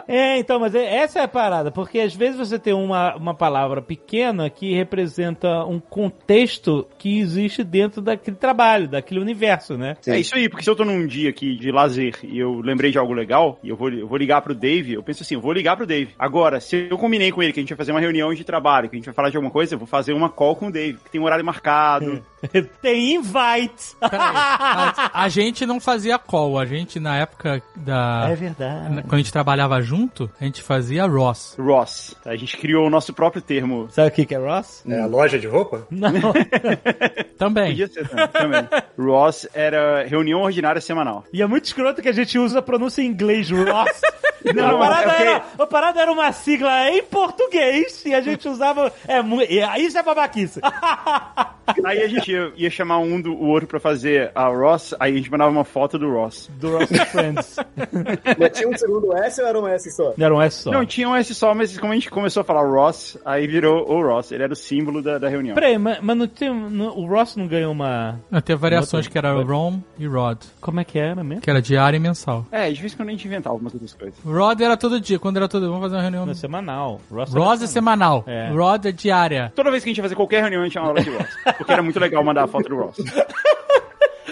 [0.07, 3.33] É, então, mas é- essa é a parada, porque às vezes você tem uma, uma
[3.33, 9.95] palavra pequena que representa um contexto que existe dentro daquele trabalho, daquele universo, né?
[10.01, 10.11] Sim.
[10.11, 12.91] É isso aí, porque se eu tô num dia aqui de lazer e eu lembrei
[12.91, 15.41] de algo legal, e eu vou, eu vou ligar pro Dave, eu penso assim, eu
[15.41, 16.13] vou ligar pro Dave.
[16.17, 18.89] Agora, se eu combinei com ele que a gente vai fazer uma reunião de trabalho,
[18.89, 20.71] que a gente vai falar de alguma coisa, eu vou fazer uma call com o
[20.71, 22.23] Dave, que tem um horário marcado.
[22.81, 23.95] tem invite.
[23.99, 28.27] Peraí, a, a gente não fazia call, a gente na época da...
[28.29, 28.98] É verdade.
[29.01, 31.55] Quando a gente trabalhava junto, a gente fazia Ross.
[31.59, 32.15] Ross.
[32.25, 33.87] A gente criou o nosso próprio termo.
[33.91, 34.83] Sabe o que que é Ross?
[34.87, 35.87] É a loja de roupa?
[35.89, 36.09] Não.
[37.37, 37.69] Também.
[37.69, 38.67] Podia ser né, também.
[38.97, 41.23] Ross era reunião ordinária semanal.
[41.31, 44.01] E é muito escroto que a gente usa a pronúncia em inglês, Ross.
[44.55, 48.21] Não, a, parada é porque- era, a parada era uma sigla em português e a
[48.21, 48.91] gente usava.
[49.07, 50.61] É, isso é babaquice.
[51.85, 55.13] Aí a gente ia, ia chamar um do o outro pra fazer a Ross, aí
[55.13, 56.49] a gente mandava uma foto do Ross.
[56.59, 57.57] Do Ross Friends.
[58.39, 60.13] Mas tinha um segundo S ou era um S só?
[60.17, 60.71] Não era um S só.
[60.71, 63.89] Não, tinha um S só, mas como a gente começou a falar Ross, aí virou
[63.89, 64.31] o Ross.
[64.31, 65.55] Ele era o símbolo da, da reunião.
[65.55, 68.19] Peraí, mas, mas não tem, não- o Ross não ganhou uma...
[68.29, 71.41] Não, Teve variações Outro- que era Rom e Rod, Como é que era mesmo?
[71.41, 72.45] que era diário e mensal.
[72.51, 74.15] É, de vez em quando a gente inventava algumas outras coisas.
[74.25, 76.25] Rod era todo dia, quando era todo Vamos fazer uma reunião.
[76.25, 76.99] Não, semanal.
[77.11, 78.23] Ross Rod é semanal.
[78.25, 78.49] É.
[78.49, 79.51] Rod é diária.
[79.55, 81.27] Toda vez que a gente ia fazer qualquer reunião, a gente chamava de Ross.
[81.57, 82.95] Porque era muito legal mandar a foto do Ross.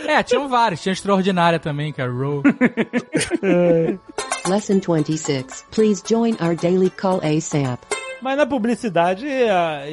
[0.05, 0.81] É, tinham vários.
[0.81, 2.41] Tinha extraordinária também, que era Ro.
[4.47, 5.65] Lesson 26.
[5.71, 7.79] Please join our daily call ASAP.
[8.19, 9.27] Mas na publicidade,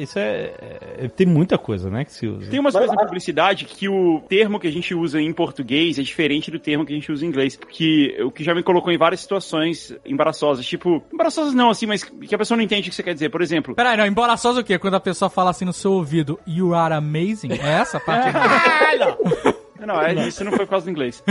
[0.01, 0.51] isso é,
[0.97, 2.49] é- Tem muita coisa, né, que se usa.
[2.49, 6.01] Tem umas coisas na publicidade que o termo que a gente usa em português é
[6.01, 7.55] diferente do termo que a gente usa em inglês.
[7.55, 10.65] Porque o que já me colocou em várias situações embaraçosas.
[10.65, 13.29] Tipo, embaraçosas não, assim, mas que a pessoa não entende o que você quer dizer.
[13.29, 14.79] Por exemplo, Peraí, não, embaraçoso o quê?
[14.79, 17.51] Quando a pessoa fala assim no seu ouvido, You are amazing?
[17.51, 18.29] É essa a parte?
[18.97, 21.23] Não, é, isso não foi por causa do inglês.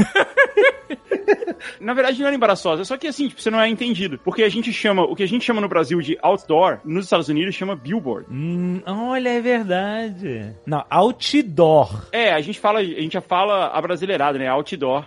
[1.81, 4.19] Na verdade, não era embaraçosa, é só que assim, tipo, você não é entendido.
[4.19, 7.29] Porque a gente chama, o que a gente chama no Brasil de outdoor, nos Estados
[7.29, 8.27] Unidos chama billboard.
[8.31, 10.55] Hum, olha, é verdade.
[10.67, 12.07] Não, outdoor.
[12.13, 14.49] É, a gente fala, a gente já fala a brasileirada, né?
[14.49, 15.07] Outdoor.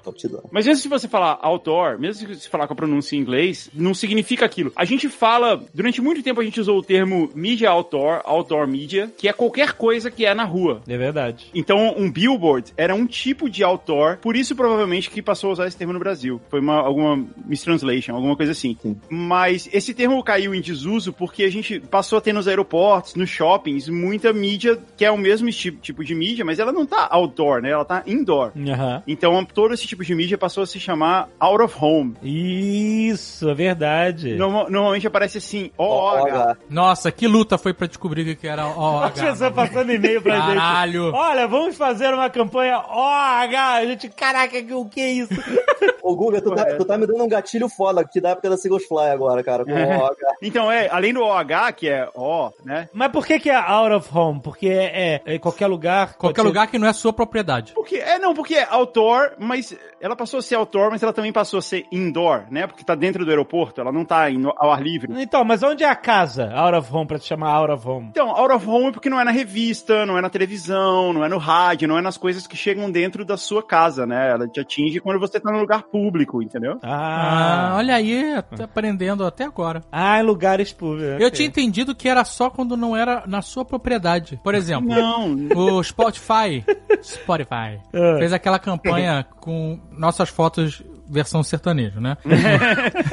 [0.52, 3.70] Mas mesmo se você falar outdoor, mesmo se você falar com a pronúncia em inglês,
[3.74, 4.72] não significa aquilo.
[4.76, 9.12] A gente fala, durante muito tempo a gente usou o termo media outdoor, outdoor media,
[9.18, 10.82] que é qualquer coisa que é na rua.
[10.88, 11.48] É verdade.
[11.54, 15.68] Então, um billboard era um tipo de outdoor, por isso provavelmente que passou a usar
[15.68, 16.40] esse termo no Brasil.
[16.50, 18.78] Foi uma, alguma mistranslation, alguma coisa assim.
[19.10, 23.30] Mas esse termo caiu em desuso porque a gente passou a ter nos aeroportos, nos
[23.30, 27.08] shoppings, muita mídia que é o mesmo tipo, tipo de mídia, mas ela não tá
[27.12, 27.72] outdoor, né?
[27.72, 28.52] Ela tá indoor.
[28.58, 29.04] Aham.
[29.08, 32.16] Então, todo esse tipo de mídia passou a se chamar out of home.
[32.24, 34.36] Isso, é verdade.
[34.36, 36.56] Norma- normalmente aparece assim, OH.
[36.70, 39.06] Nossa, que luta foi pra descobrir o que era OH.
[39.06, 40.56] As pessoas passando e-mail pra gente.
[40.58, 41.12] Caralho.
[41.14, 43.17] Olha, vamos fazer uma campanha OH.
[43.22, 45.34] A gente, caraca, o que é isso?
[46.04, 48.56] Ô, Guga, tu tá, tu tá me dando um gatilho foda que dá época da
[48.58, 49.66] Seagulls Fly agora, cara.
[49.66, 50.16] Com OH.
[50.42, 52.88] Então, é, além do OH, que é O, né?
[52.94, 54.40] Mas por que que é out of home?
[54.40, 56.14] Porque é, é em qualquer lugar.
[56.16, 57.74] Qualquer pode ser- lugar que não é sua propriedade.
[57.74, 61.34] Porque, é, não, porque é outdoor, mas ela passou a ser outdoor, mas ela também
[61.34, 62.68] passou a ser indoor, né?
[62.68, 65.12] Porque tá dentro do aeroporto, ela não tá em- ao ar livre.
[65.22, 68.08] Então, mas onde é a casa out of home pra te chamar out of home?
[68.12, 71.26] Então, out of home é porque não é na revista, não é na televisão, não
[71.26, 74.32] é no rádio, não é nas coisas que chegam dentro da sua casa, né?
[74.32, 76.78] Ela te atinge quando você tá num lugar público, entendeu?
[76.84, 79.84] Ah, Ah, olha aí, até aprendendo até agora.
[79.92, 81.22] ah, em lugares públicos.
[81.22, 84.40] Eu tinha entendido que era só quando não era na sua propriedade.
[84.44, 86.64] Por exemplo, Não, o Spotify,
[87.02, 88.18] Spotify, Ah.
[88.20, 92.18] fez aquela campanha com nossas fotos versão sertanejo, né?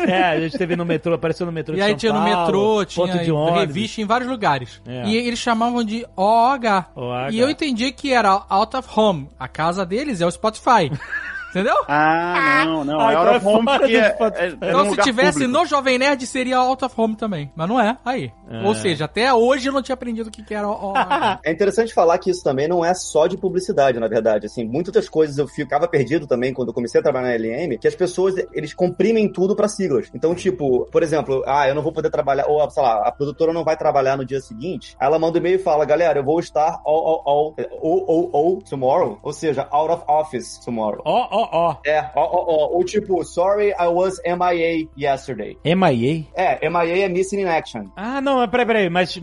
[0.06, 2.18] É, a gente teve no metrô, apareceu no metrô E de aí São tinha no
[2.20, 3.60] Paulo, metrô, tinha de ônibus.
[3.60, 4.80] revista em vários lugares.
[4.86, 5.06] É.
[5.06, 6.86] E eles chamavam de OH.
[6.94, 7.30] OH.
[7.32, 9.28] E eu entendi que era out of home.
[9.38, 10.90] A casa deles é o Spotify.
[11.54, 11.76] Entendeu?
[11.86, 12.98] Ah, não, não.
[12.98, 15.52] Ah, é então out of home é, é, é então, se tivesse público.
[15.52, 17.52] no Jovem Nerd, seria out of home também.
[17.54, 17.96] Mas não é.
[18.04, 18.32] Aí.
[18.50, 18.66] É.
[18.66, 21.38] Ou seja, até hoje eu não tinha aprendido o que, que era OH.
[21.44, 24.46] É interessante falar que isso também não é só de publicidade, na verdade.
[24.46, 27.78] Assim, muitas das coisas eu ficava perdido também quando eu comecei a trabalhar na LM,
[27.78, 30.10] que as pessoas, eles comprimem tudo pra siglas.
[30.12, 33.52] Então, tipo, por exemplo, ah, eu não vou poder trabalhar, ou, sei lá, a produtora
[33.52, 36.24] não vai trabalhar no dia seguinte, aí ela manda um e-mail e fala, galera, eu
[36.24, 41.02] vou estar all, all, all, all, all, all tomorrow, ou seja, out of office tomorrow.
[41.04, 41.76] Ó, ó, ó.
[41.86, 45.56] É, ó, ó, ó, ou tipo, sorry, I was MIA yesterday.
[45.64, 46.24] MIA?
[46.34, 47.86] É, MIA é Missing in Action.
[47.96, 49.18] Ah, não, mas peraí, peraí, mas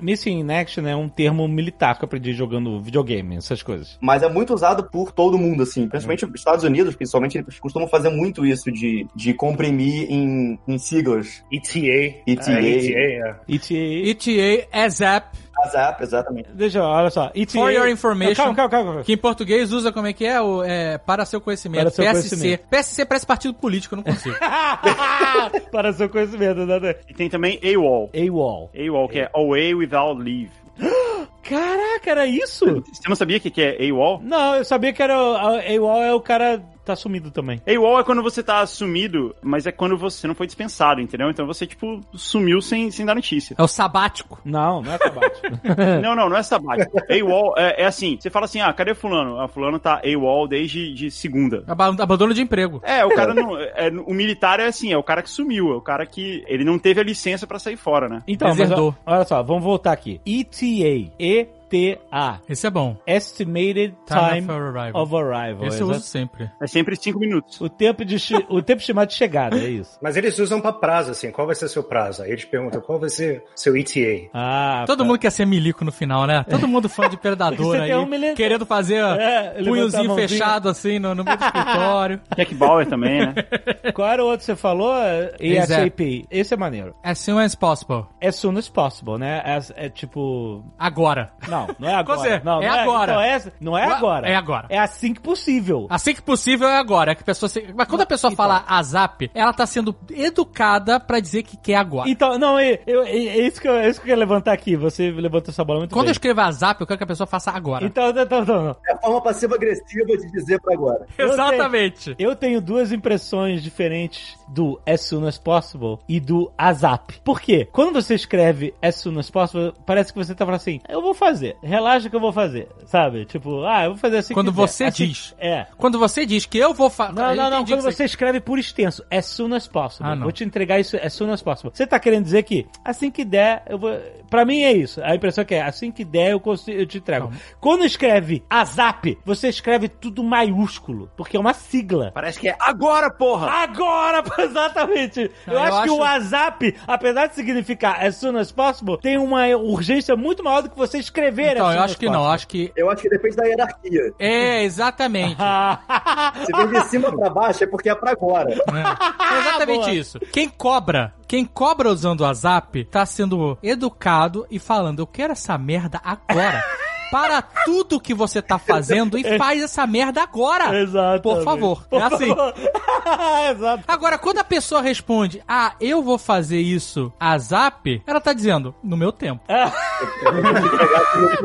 [0.00, 3.98] Missing in Action é um termo militar que eu aprendi jogando videogame, essas coisas.
[4.00, 5.88] mas é muito usado por todo mundo, assim.
[5.88, 10.78] Principalmente os Estados Unidos, principalmente, eles costumam fazer muito isso de, de comprimir em, em
[10.78, 11.42] siglas.
[11.52, 11.78] ETA.
[12.26, 12.52] ETA.
[12.52, 13.36] É, ETA, é.
[13.48, 13.74] ETA.
[13.74, 16.48] ETA, ASAP, ASAP, exatamente.
[16.52, 17.30] Deixa eu, olha só.
[17.34, 17.52] ETA.
[17.52, 18.34] For your information.
[18.34, 19.02] Calma, calma, calma.
[19.02, 20.40] que em português usa como é que é?
[20.40, 21.82] O, é para seu conhecimento.
[21.82, 22.28] Para seu PSC.
[22.28, 22.68] conhecimento.
[22.68, 24.36] PSC parece partido político, eu não consigo.
[25.70, 26.94] Para seu conhecimento, né?
[27.08, 28.10] E tem também AWOL.
[28.14, 28.70] AWOL.
[28.74, 30.50] AWOL, que é Away Without Leave.
[31.42, 32.64] Caraca, era isso?
[32.92, 34.20] Você não sabia o que que é AWOL?
[34.22, 35.14] Não, eu sabia que era.
[35.14, 37.60] AWOL é o cara tá sumido também.
[37.66, 41.28] AWOL é quando você tá sumido, mas é quando você não foi dispensado, entendeu?
[41.30, 43.54] Então você, tipo, sumiu sem, sem dar notícia.
[43.58, 44.40] É o sabático.
[44.44, 45.46] Não, não é sabático.
[46.02, 46.98] não, não, não é sabático.
[47.10, 49.40] AWOL é, é assim, você fala assim, ah, cadê fulano?
[49.40, 51.64] Ah, fulano tá AWOL desde de segunda.
[51.66, 52.80] Aba- Abandono de emprego.
[52.84, 53.58] É, o cara não.
[53.58, 56.44] é, o militar é assim, é o cara que sumiu, é o cara que.
[56.46, 58.22] Ele não teve a licença pra sair fora, né?
[58.26, 58.94] Então, mas Deserdou.
[59.04, 60.20] olha só, vamos voltar aqui.
[60.26, 61.55] ETA.
[61.70, 62.40] ETA.
[62.48, 62.96] Esse é bom.
[63.06, 65.02] Estimated Time Time, of Arrival.
[65.02, 65.66] of Arrival.
[65.66, 66.50] Esse eu uso sempre.
[66.60, 67.60] É sempre cinco minutos.
[67.60, 68.16] O tempo, de,
[68.48, 69.98] o tempo estimado de chegada, é isso.
[70.02, 71.30] Mas eles usam pra prazo, assim.
[71.30, 72.22] Qual vai ser seu prazo?
[72.22, 74.28] Aí eles perguntam qual vai ser seu ETA.
[74.32, 75.04] Ah, Todo tá.
[75.04, 76.44] mundo quer ser milico no final, né?
[76.48, 78.36] Todo mundo fã de Predador Você aí, um milico.
[78.36, 82.20] querendo fazer É, punhozinho fechado assim no, no meio do escritório.
[82.36, 83.34] Jack Bauer também, né?
[83.94, 84.94] Qual era o outro que você falou?
[85.40, 85.72] Exato.
[85.82, 86.26] ASAP.
[86.30, 86.94] Esse é maneiro.
[87.02, 88.04] As soon as possible.
[88.22, 89.42] As soon as possible, né?
[89.44, 90.64] As- é tipo...
[90.78, 91.30] Agora.
[91.48, 92.42] Não, não é agora.
[92.44, 93.12] Não, é não agora.
[93.14, 94.28] Não é, não é Ué, agora.
[94.28, 94.66] é agora.
[94.70, 95.86] É assim que possível.
[95.90, 97.12] Assim que possível é agora.
[97.12, 97.66] É que a pessoa se...
[97.74, 98.44] Mas quando a pessoa Então.
[98.44, 102.08] fala azap, ela tá sendo educada pra dizer que quer agora.
[102.08, 104.52] Então, não, é, eu- é- é isso que eu, é isso que eu ia levantar
[104.52, 104.76] aqui.
[104.76, 106.12] Você levantou essa bola muito Quando eu bem.
[106.12, 107.84] escrevo azap, eu quero que a pessoa faça agora.
[107.84, 108.76] Então, então, então, então.
[108.88, 111.06] É a forma passiva-agressiva de dizer pra agora.
[111.16, 112.14] eu Exatamente.
[112.18, 117.20] Eu tenho duas impressões diferentes do as soon as possible e do ASAP.
[117.24, 117.68] Por quê?
[117.72, 121.14] Quando você escreve as soon as possible, parece que você tá falando assim, eu vou
[121.14, 123.24] fazer, relaxa que eu vou fazer, sabe?
[123.24, 125.34] Tipo, ah, eu vou fazer assim Quando você Assim- diz.
[125.38, 125.66] É.
[125.76, 127.12] Quando você diz que eu vou fazer.
[127.14, 127.64] Não, não, não.
[127.64, 130.08] Quando você escreve por extenso, as soon as possible.
[130.10, 130.22] Ah, não.
[130.24, 131.70] Vou te entregar isso as soon as possible.
[131.74, 133.90] Você tá querendo dizer que assim que der, eu vou.
[134.30, 135.00] Pra mim é isso.
[135.04, 137.30] A impressão é que é assim que der, eu, consigo, eu te entrego.
[137.60, 142.10] Quando escreve ASAP, você escreve tudo maiúsculo, porque é uma sigla.
[142.12, 143.48] Parece que é agora, porra!
[143.50, 145.30] Agora, exatamente.
[145.46, 148.98] Não, eu, eu acho, que acho- o WhatsApp, apesar de significar as soon as possible,
[149.00, 152.12] tem uma urgência muito maior do que você escrever Então, as eu acho que não.
[152.14, 152.34] possible.
[152.34, 152.72] Acho que.
[152.76, 154.14] Eu acho que depende da hierarquia.
[154.18, 155.36] É, exatamente.
[156.46, 158.52] Se vem de cima pra baixo é porque é pra agora.
[158.52, 159.92] É exatamente Boa.
[159.94, 160.18] isso.
[160.32, 165.56] Quem cobra, quem cobra usando o WhatsApp, tá sendo educado e falando, eu quero essa
[165.58, 166.62] merda agora.
[167.10, 170.76] Para tudo que você tá fazendo e faz essa merda agora.
[170.78, 171.22] Exato.
[171.22, 171.86] Por favor.
[171.90, 172.30] É assim.
[173.50, 173.84] Exato.
[173.86, 178.74] Agora, quando a pessoa responde, ah, eu vou fazer isso a zap, ela tá dizendo,
[178.82, 179.42] no meu tempo.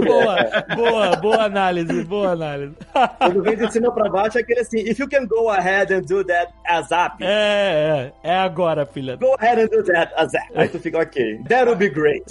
[0.05, 0.35] Boa,
[0.75, 2.73] boa, boa análise, boa análise.
[3.17, 6.01] Quando vem de cima pra baixo é aquele assim, if you can go ahead and
[6.01, 9.15] do that ASAP, É, é, é agora, filha.
[9.17, 10.51] go ahead and do that ASAP.
[10.55, 11.39] Aí tu fica ok.
[11.47, 12.23] That would be great.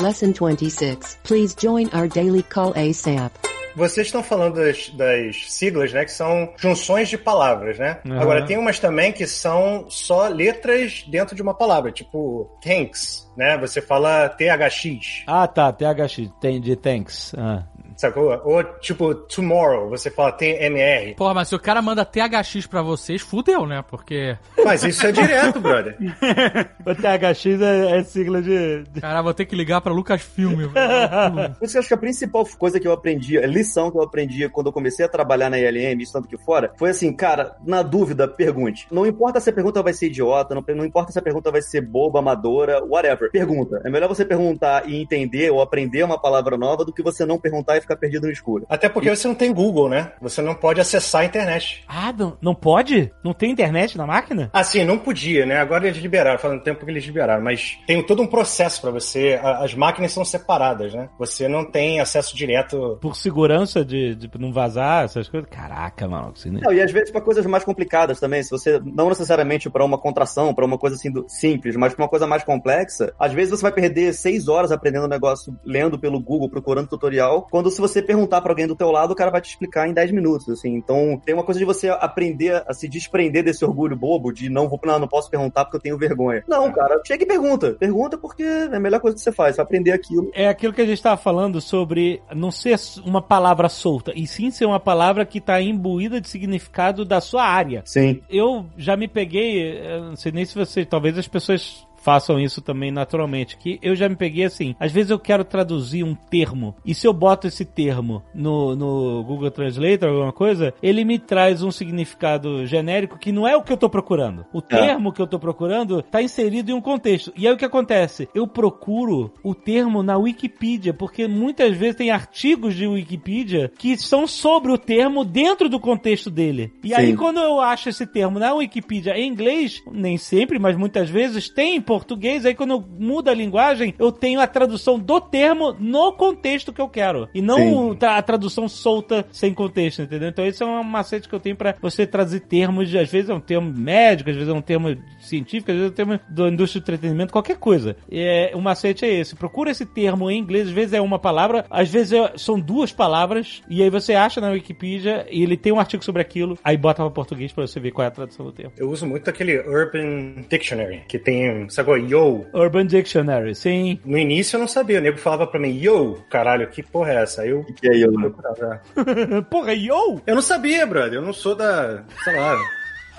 [0.00, 1.18] Lesson 26.
[1.24, 3.30] Please join our daily call ASAP.
[3.76, 6.04] Vocês estão falando das, das siglas, né?
[6.04, 7.98] Que são junções de palavras, né?
[8.06, 8.20] Aham.
[8.20, 13.56] Agora, tem umas também que são só letras dentro de uma palavra, tipo thanks, né?
[13.58, 17.32] Você fala THX, Ah, tá, THX, tem de thanks.
[17.36, 17.62] Ah.
[17.96, 18.30] sacou?
[18.44, 21.14] Ou tipo tomorrow, você fala TMR.
[21.16, 23.84] Porra, mas se o cara manda THX pra vocês, fudeu, né?
[23.88, 25.96] Porque, Mas isso é direto, brother.
[26.86, 28.84] O THX é, é sigla de.
[29.00, 30.56] cara, vou ter que ligar pra Lucasfilm.
[30.56, 30.70] velho.
[31.58, 34.02] Por isso que eu acho que a principal coisa que eu aprendi, lição que eu
[34.02, 37.56] aprendi quando eu comecei a trabalhar na ILM, isso tanto que fora, foi assim, cara,
[37.64, 38.86] na dúvida, pergunte.
[38.90, 41.62] Não importa se a pergunta vai ser idiota, não, não importa se a pergunta vai
[41.62, 43.30] ser boba, amadora, whatever.
[43.30, 43.80] Pergunta.
[43.84, 47.38] É melhor você perguntar e entender ou aprender uma palavra nova do que você não
[47.38, 48.66] perguntar e ficar perdido no escuro.
[48.68, 50.12] Até porque você não tem Google, né?
[50.20, 51.84] Você não pode acessar a internet.
[51.86, 53.12] Ah, não, não pode?
[53.22, 54.50] Não tem internet na máquina?
[54.52, 55.58] Assim, não podia, né?
[55.58, 58.90] Agora eles liberaram, faz um tempo que eles liberaram, mas tem todo um processo pra
[58.90, 59.38] você.
[59.42, 61.08] As máquinas são separadas, né?
[61.18, 62.98] Você não tem acesso direto.
[63.00, 63.49] Por segurança
[63.84, 65.48] de, de não vazar, essas coisas?
[65.50, 66.32] Caraca, mano.
[66.36, 66.60] Assim, né?
[66.62, 69.98] Não, e às vezes para coisas mais complicadas também, se você não necessariamente para uma
[69.98, 73.50] contração, para uma coisa assim do- simples, mas para uma coisa mais complexa, às vezes
[73.50, 77.80] você vai perder seis horas aprendendo um negócio, lendo pelo Google, procurando tutorial, quando se
[77.80, 80.48] você perguntar para alguém do teu lado, o cara vai te explicar em 10 minutos,
[80.48, 80.74] assim.
[80.74, 84.68] Então, tem uma coisa de você aprender a se desprender desse orgulho bobo de não
[84.68, 86.44] vou, não, não posso perguntar porque eu tenho vergonha.
[86.46, 87.72] Não, cara, chega e pergunta.
[87.78, 90.30] Pergunta porque é a melhor coisa que você faz, vai aprender aquilo.
[90.34, 94.50] É aquilo que a gente tava falando sobre não ser uma palavra solta, e sim
[94.50, 97.82] ser uma palavra que tá imbuída de significado da sua área.
[97.84, 98.20] Sim.
[98.28, 102.60] Eu já me peguei, eu não sei nem se você, talvez as pessoas façam isso
[102.60, 106.74] também naturalmente, que eu já me peguei assim, às vezes eu quero traduzir um termo,
[106.84, 111.62] e se eu boto esse termo no, no Google Translator, alguma coisa, ele me traz
[111.62, 114.44] um significado genérico que não é o que eu tô procurando.
[114.52, 117.32] O termo que eu tô procurando tá inserido em um contexto.
[117.36, 118.28] E aí o que acontece?
[118.34, 124.26] Eu procuro o termo na Wikipedia, porque muitas vezes tem artigos de Wikipedia que são
[124.26, 126.72] sobre o termo dentro do contexto dele.
[126.82, 127.16] E aí Sim.
[127.16, 131.76] quando eu acho esse termo na Wikipedia em inglês, nem sempre, mas muitas vezes tem
[131.76, 136.12] em português, aí quando eu mudo a linguagem, eu tenho a tradução do termo no
[136.12, 137.28] contexto que eu quero.
[137.34, 137.98] E não Sim.
[138.06, 140.28] a tradução solta sem contexto, entendeu?
[140.28, 143.34] Então esse é um macete que eu tenho pra você traduzir termos, às vezes é
[143.34, 146.48] um termo médico, às vezes é um termo científico, às vezes é um termo da
[146.48, 147.96] indústria do entretenimento, qualquer coisa.
[148.08, 149.34] É, o macete é esse.
[149.34, 152.92] Procura esse termo em inglês, às vezes é uma palavra, às vezes é- são duas
[152.92, 156.76] palavras, e aí você acha na Wikipedia e ele tem um artigo sobre aquilo, aí
[156.76, 158.72] bota pra português pra você ver qual é a tradução do termo.
[158.76, 161.96] Eu uso muito aquele Urban Dictionary, que tem, sacou?
[161.96, 162.46] Yo.
[162.54, 163.98] Urban Dictionary, sim.
[164.04, 167.22] No início eu não sabia, o nego falava pra mim, yo, caralho, que porra é
[167.22, 167.42] essa?
[167.42, 168.28] Aí eu Que aí, eu, né?
[168.30, 168.82] procurava.
[169.50, 170.20] Porra, yo!
[170.26, 172.56] Eu não sabia, brother, eu não sou da, sei lá,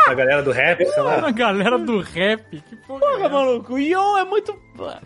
[0.08, 1.28] da galera do rap, sei lá.
[1.28, 2.44] A galera do rap.
[2.50, 3.30] Que porra, Porra, é essa?
[3.30, 4.56] maluco, yo é muito.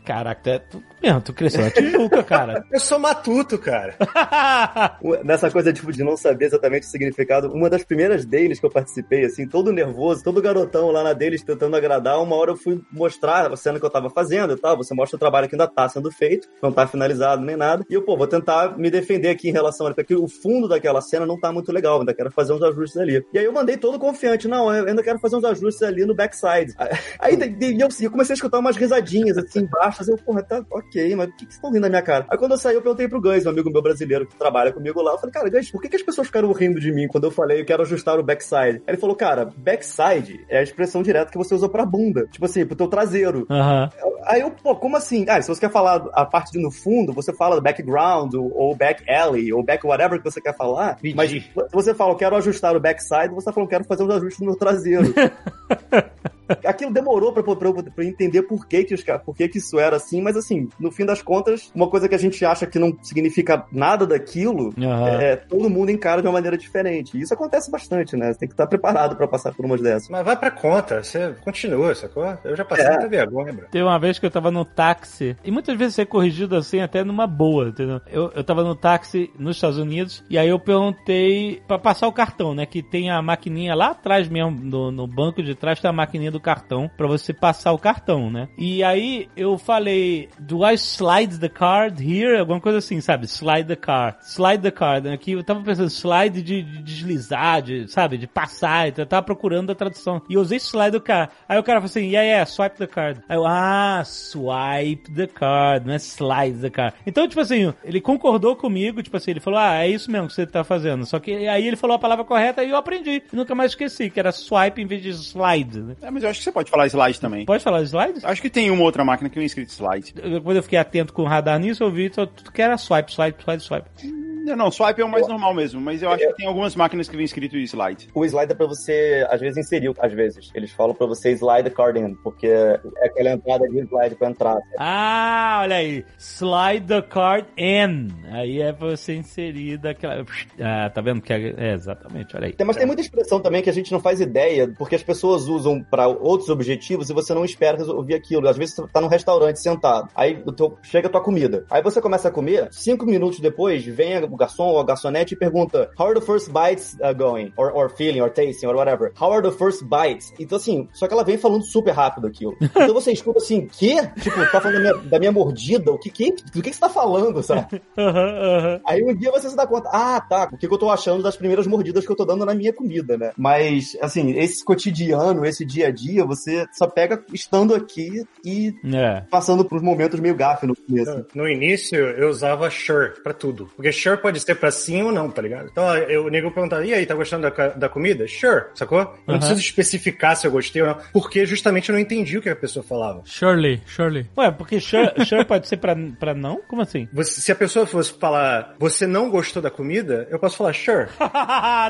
[0.03, 2.65] Caraca, tu, é- tu, mesmo, tu cresceu na Tijuca, cara.
[2.71, 3.95] Eu sou matuto, cara.
[5.23, 8.71] Nessa coisa tipo, de não saber exatamente o significado, uma das primeiras deles que eu
[8.71, 12.81] participei, assim, todo nervoso, todo garotão lá na deles tentando agradar, uma hora eu fui
[12.91, 14.77] mostrar a cena que eu tava fazendo e tal.
[14.77, 17.83] Você mostra o trabalho que ainda tá sendo feito, não tá finalizado nem nada.
[17.89, 21.01] E eu, pô, vou tentar me defender aqui em relação a porque o fundo daquela
[21.01, 23.23] cena não tá muito legal, ainda quero fazer uns ajustes ali.
[23.33, 26.13] E aí eu mandei todo confiante, não, eu ainda quero fazer uns ajustes ali no
[26.13, 26.73] backside.
[27.19, 27.37] Aí
[27.79, 31.37] eu comecei a escutar umas risadinhas assim baixas, eu, porra, tá ok, mas o que,
[31.37, 32.25] que vocês estão rindo na minha cara?
[32.29, 35.01] Aí quando eu saí, eu perguntei pro Gans, um amigo meu brasileiro que trabalha comigo
[35.01, 37.25] lá, eu falei, cara, Gans, por que, que as pessoas ficaram rindo de mim quando
[37.25, 38.55] eu falei eu quero ajustar o backside?
[38.55, 42.45] Aí ele falou, cara, backside é a expressão direta que você usa pra bunda, tipo
[42.45, 43.45] assim, pro teu traseiro.
[43.49, 43.89] Aham.
[44.25, 45.25] Aí eu, pô, como assim?
[45.29, 49.03] Ah, se você quer falar a parte de no fundo, você fala background, ou back
[49.09, 50.97] alley, ou back whatever que você quer falar.
[51.03, 51.15] Entendi.
[51.15, 54.09] Mas se você fala, eu quero ajustar o backside, você tá falando, quero fazer uns
[54.15, 55.13] ajustes no meu traseiro.
[56.65, 59.95] Aquilo demorou pra, pra, pra, entender por que que, os, por que que isso era
[59.95, 62.95] assim, mas assim, no fim das contas, uma coisa que a gente acha que não
[63.01, 65.09] significa nada daquilo, Aham.
[65.21, 67.17] é, todo mundo encara de uma maneira diferente.
[67.17, 68.31] E isso acontece bastante, né?
[68.33, 70.09] Você tem que estar preparado pra passar por umas dessas.
[70.09, 72.37] Mas vai pra conta, você continua, sacou?
[72.43, 72.89] Eu já passei É.
[72.91, 73.67] muita vergonha, bro.
[73.71, 77.03] Teve uma vez que eu tava no táxi, e muitas vezes ser corrigido assim, até
[77.03, 78.01] numa boa, entendeu?
[78.07, 82.13] Eu, eu tava no táxi nos Estados Unidos, e aí eu perguntei pra passar o
[82.13, 82.65] cartão, né?
[82.65, 86.31] Que tem a maquininha lá atrás mesmo, no, no banco de trás tem a maquininha
[86.35, 88.47] do cartão, pra você passar o cartão, né?
[88.57, 92.37] E aí eu falei, do I slide the card here?
[92.37, 93.25] Alguma coisa assim, sabe?
[93.25, 94.17] Slide the card.
[94.21, 95.09] Slide the card.
[95.09, 98.17] Aqui eu tava pensando, slide de, de deslizar, de, sabe?
[98.17, 100.21] De passar, então eu tava procurando a tradução.
[100.29, 101.31] E eu usei slide do card.
[101.47, 103.21] Aí o cara falou assim, yeah, yeah, swipe the card.
[103.27, 106.95] Aí eu, ah, swipe the card, não é slide the card.
[107.05, 110.33] Então, tipo assim, ele concordou comigo, tipo assim, ele falou, ah, é isso mesmo que
[110.33, 111.05] você tá fazendo.
[111.05, 113.23] Só que aí ele falou a palavra correta e eu aprendi.
[113.31, 115.79] E nunca mais esqueci, que era swipe em vez de slide.
[115.79, 115.95] né?
[116.01, 117.45] É, mas eu acho que você pode falar slide também.
[117.45, 118.19] Pode falar slide?
[118.23, 120.13] Acho que tem uma outra máquina que vem escrito slide.
[120.43, 123.43] Quando eu fiquei atento com o radar nisso, eu vi tudo que era swipe, swipe,
[123.43, 124.34] swipe, swipe.
[124.45, 127.09] Não, não, swipe é o mais normal mesmo, mas eu acho que tem algumas máquinas
[127.09, 128.07] que vem escrito slide.
[128.13, 130.51] O slide é pra você, às vezes, inserir, às vezes.
[130.53, 134.29] Eles falam pra você slide the card in, porque é aquela entrada de slide pra
[134.29, 134.57] entrar.
[134.77, 136.05] Ah, olha aí.
[136.17, 138.07] Slide the card in.
[138.31, 140.25] Aí é pra você inserir daquela.
[140.59, 141.21] Ah, tá vendo?
[141.21, 141.53] Que é...
[141.57, 142.53] é, exatamente, olha aí.
[142.53, 145.47] Tem- Mas tem muita expressão também que a gente não faz ideia, porque as pessoas
[145.47, 148.47] usam pra outros objetivos e você não espera resolver aquilo.
[148.47, 151.65] Às vezes você tá num restaurante sentado, aí o teu- chega a tua comida.
[151.69, 155.37] Aí você começa a comer, cinco minutos depois, vem o garçom ou a garçonete e
[155.37, 157.51] pergunta: How are the first bites uh, going?
[157.57, 159.11] Or, or feeling, or tasting, or whatever.
[159.19, 160.33] How are the first bites?
[160.39, 162.55] Então, assim, só que ela vem falando super rápido aquilo.
[162.85, 163.95] Então você escuta assim, que?
[164.21, 165.91] Tipo, tá falando da minha, da minha mordida?
[165.91, 167.81] O que, que, do que, que você tá falando, sabe?
[167.97, 168.81] Aham, aham.
[168.85, 171.23] Aí um dia você se dá conta, ah, tá, o que, que eu tô achando
[171.23, 173.31] das primeiras mordidas que eu tô dando na minha comida, né?
[173.37, 179.21] Mas, assim, esse cotidiano, esse dia a dia, você só pega estando aqui e É.
[179.31, 181.25] passando por uns momentos meio gafe no começo.
[181.33, 183.69] No início, eu usava sure pra tudo.
[183.75, 185.69] Porque sure pode ser pra sim ou não, tá ligado?
[185.71, 188.27] Então, eu, o nego perguntava, e aí, tá gostando da, da comida?
[188.27, 188.99] Sure, sacou?
[188.99, 192.41] Eu não preciso especificar se eu gostei ou não, porque justamente eu não entendi o
[192.41, 193.21] que a pessoa falava.
[193.25, 194.25] Shirley, Shirley.
[194.37, 196.59] Ué, porque sure, sure pode ser pra, pra não?
[196.67, 197.07] Como assim?
[197.13, 201.07] Você- se a pessoa fosse falar, você não gostou da comida, eu posso falar sure.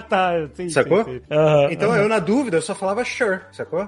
[0.10, 1.04] tá, sim, Sacou?
[1.06, 1.22] sim, sim.
[1.72, 3.88] Então, eu, na dúvida, eu só falava sure, sacou?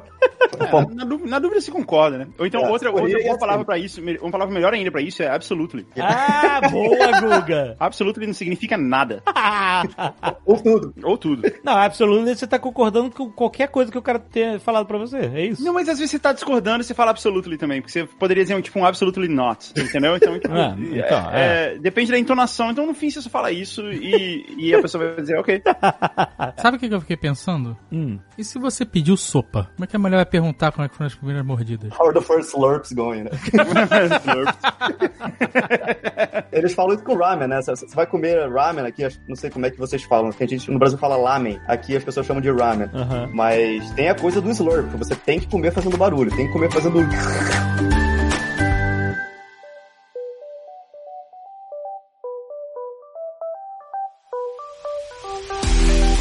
[0.59, 2.27] É, na, dú- na dúvida se concorda, né?
[2.39, 3.39] Ou então É, outra, outra boa assim.
[3.39, 5.85] palavra pra isso, uma palavra melhor ainda pra isso é absolutely.
[5.99, 7.75] Ah, boa, Guga!
[7.79, 9.21] Absolutely não significa nada.
[10.45, 10.93] Ou tudo.
[11.03, 11.51] Ou tudo.
[11.63, 15.17] Não, absolutamente você tá concordando com qualquer coisa que o cara tenha falado pra você,
[15.17, 15.63] é isso?
[15.63, 18.43] Não, mas às vezes você tá discordando e você fala absolutely também, porque você poderia
[18.43, 20.15] dizer um, tipo um absolutely not, entendeu?
[20.15, 22.71] Então, tipo, Ah, então, é- é, depende da entonação.
[22.71, 25.61] Então, no fim, você só fala isso e, e a pessoa vai dizer, ok.
[26.57, 27.77] Sabe o que eu fiquei pensando?
[27.91, 28.19] Hum.
[28.37, 29.69] E se você pediu sopa?
[29.75, 31.91] Como é que a mulher vai perguntar como é que foram as primeiras mordidas?
[31.99, 33.31] How are the first slurps going, né?
[36.51, 37.61] Eles falam isso com ramen, né?
[37.61, 38.16] Você você vai comer
[38.51, 40.31] ramen aqui, não sei como é que vocês falam.
[40.39, 42.89] A gente no Brasil fala lamen, aqui as pessoas chamam de ramen.
[42.93, 43.29] Aham.
[43.33, 46.71] Mas tem a coisa do slurp, você tem que comer fazendo barulho, tem que comer
[46.71, 46.99] fazendo.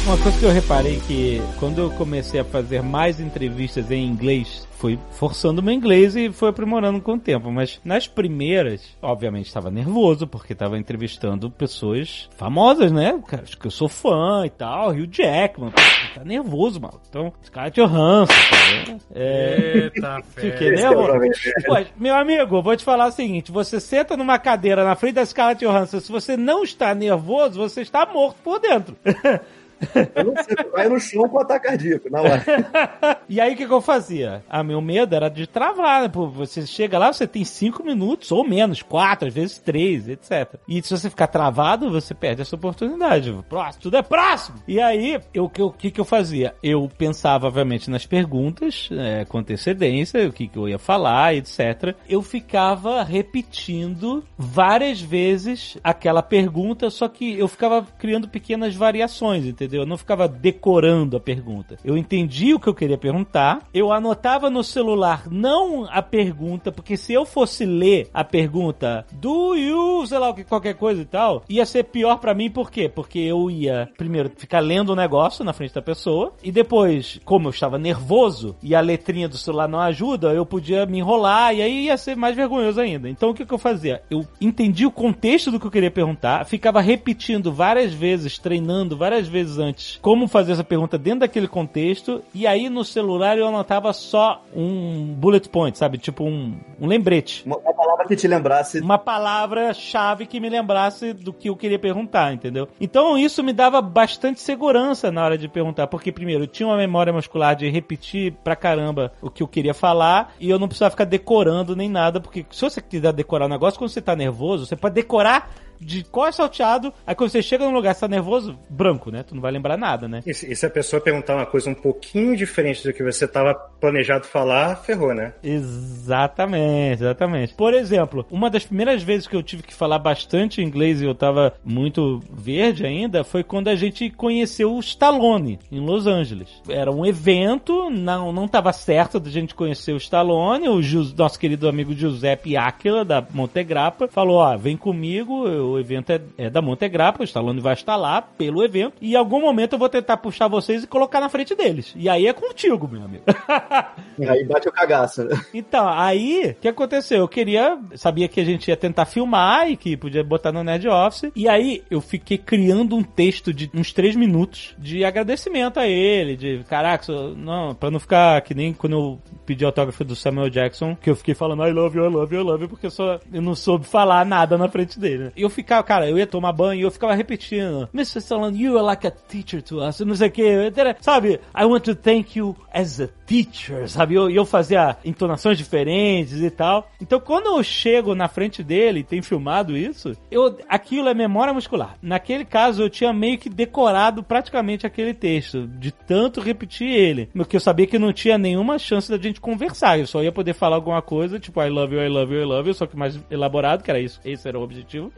[0.07, 4.65] Uma coisa que eu reparei que quando eu comecei a fazer mais entrevistas em inglês,
[4.77, 7.51] fui forçando meu inglês e foi aprimorando com o tempo.
[7.51, 13.21] Mas nas primeiras, obviamente estava nervoso, porque estava entrevistando pessoas famosas, né?
[13.27, 15.73] Cara, acho que eu sou fã e tal, Hugh Jackman.
[16.15, 17.01] Tá nervoso, mano.
[17.09, 21.19] Então, Scarlett Johansson, tá É, Eita, Fiquei nervoso.
[21.65, 25.25] Pô, meu amigo, vou te falar o seguinte: você senta numa cadeira na frente da
[25.25, 28.95] Scarlett Johansson, se você não está nervoso, você está morto por dentro.
[30.15, 32.45] Eu não sei, tu vai no chão com ataque cardíaco, na hora.
[33.27, 34.43] e aí o que, que eu fazia?
[34.49, 36.09] Ah, meu medo era de travar, né?
[36.09, 40.55] Pô, você chega lá, você tem cinco minutos, ou menos, quatro, às vezes três, etc.
[40.67, 43.35] E se você ficar travado, você perde essa oportunidade.
[43.49, 44.57] Próximo, tudo é próximo!
[44.67, 46.55] E aí, o que, que, que eu fazia?
[46.63, 51.95] Eu pensava, obviamente, nas perguntas, é, com antecedência, o que, que eu ia falar, etc.
[52.07, 59.66] Eu ficava repetindo várias vezes aquela pergunta, só que eu ficava criando pequenas variações, entendeu?
[59.75, 61.77] Eu não ficava decorando a pergunta.
[61.83, 66.97] Eu entendi o que eu queria perguntar, eu anotava no celular não a pergunta, porque
[66.97, 71.65] se eu fosse ler a pergunta do you, sei lá qualquer coisa e tal, ia
[71.65, 72.89] ser pior pra mim, por quê?
[72.89, 77.47] Porque eu ia, primeiro, ficar lendo o negócio na frente da pessoa, e depois, como
[77.47, 81.61] eu estava nervoso e a letrinha do celular não ajuda, eu podia me enrolar e
[81.61, 83.09] aí ia ser mais vergonhoso ainda.
[83.09, 84.01] Então o que, que eu fazia?
[84.09, 89.27] Eu entendi o contexto do que eu queria perguntar, ficava repetindo várias vezes, treinando várias
[89.27, 93.91] vezes antes como fazer essa pergunta dentro daquele contexto, e aí no celular eu anotava
[93.93, 95.97] só um bullet point, sabe?
[95.97, 97.43] Tipo um, um lembrete.
[97.45, 98.79] Uma, uma palavra que te lembrasse.
[98.79, 102.67] Uma palavra-chave que me lembrasse do que eu queria perguntar, entendeu?
[102.79, 106.77] Então isso me dava bastante segurança na hora de perguntar, porque primeiro eu tinha uma
[106.77, 110.91] memória muscular de repetir pra caramba o que eu queria falar e eu não precisava
[110.91, 114.65] ficar decorando nem nada, porque se você quiser decorar um negócio, quando você tá nervoso,
[114.65, 115.49] você pode decorar
[115.79, 119.23] de cor salteado, aí quando você chega num lugar você tá nervoso, branco, né?
[119.23, 120.21] Tu não vai lembrar nada, né?
[120.25, 123.25] E se, e se a pessoa perguntar uma coisa um pouquinho diferente do que você
[123.25, 125.33] estava planejado falar, ferrou, né?
[125.43, 127.53] Exatamente, exatamente.
[127.53, 131.15] Por exemplo, uma das primeiras vezes que eu tive que falar bastante inglês e eu
[131.15, 136.61] tava muito verde ainda foi quando a gente conheceu o Stallone em Los Angeles.
[136.67, 140.81] Era um evento, não não tava certo da gente conhecer o Stallone, o
[141.17, 146.49] nosso querido amigo Giuseppe Aquila da Montegrappa falou: "Ó, vem comigo, o evento é, é
[146.49, 149.89] da Montegrappa, o Stallone vai estar lá pelo evento e em algum momento eu vou
[149.89, 151.93] tentar puxar vocês e colocar na frente deles.
[151.95, 153.23] E aí é contigo, meu amigo."
[154.27, 155.23] Aí bate o cagaço.
[155.23, 155.39] né?
[155.53, 157.19] Então, aí, o que aconteceu?
[157.19, 160.87] Eu queria, sabia que a gente ia tentar filmar e que podia botar no Nerd
[160.87, 161.31] Office.
[161.35, 166.35] E aí, eu fiquei criando um texto de uns três minutos de agradecimento a ele,
[166.35, 170.95] de caraca, não, pra não ficar que nem quando eu pedi autógrafo do Samuel Jackson,
[170.95, 172.91] que eu fiquei falando I love you, I love you, I love you, porque eu
[172.91, 175.25] só eu não soube falar nada na frente dele.
[175.25, 175.31] né?
[175.35, 178.19] E eu ficava, cara, eu ia tomar banho e eu ficava repetindo, Mr.
[178.19, 181.39] Stallone, you are like a teacher to us, não sei o que, sabe?
[181.55, 184.13] I want to thank you as a teacher, sabe?
[184.13, 186.89] E eu, eu fazia entonações diferentes e tal.
[187.01, 191.53] Então, quando eu chego na frente dele, e tem filmado isso, eu, aquilo é memória
[191.53, 191.95] muscular.
[192.01, 197.29] Naquele caso, eu tinha meio que decorado praticamente aquele texto, de tanto repetir ele.
[197.33, 199.99] Porque eu sabia que não tinha nenhuma chance da gente conversar.
[199.99, 202.45] Eu só ia poder falar alguma coisa, tipo, I love you, I love you, I
[202.45, 204.21] love you, só que mais elaborado, que era isso.
[204.23, 205.11] Esse era o objetivo.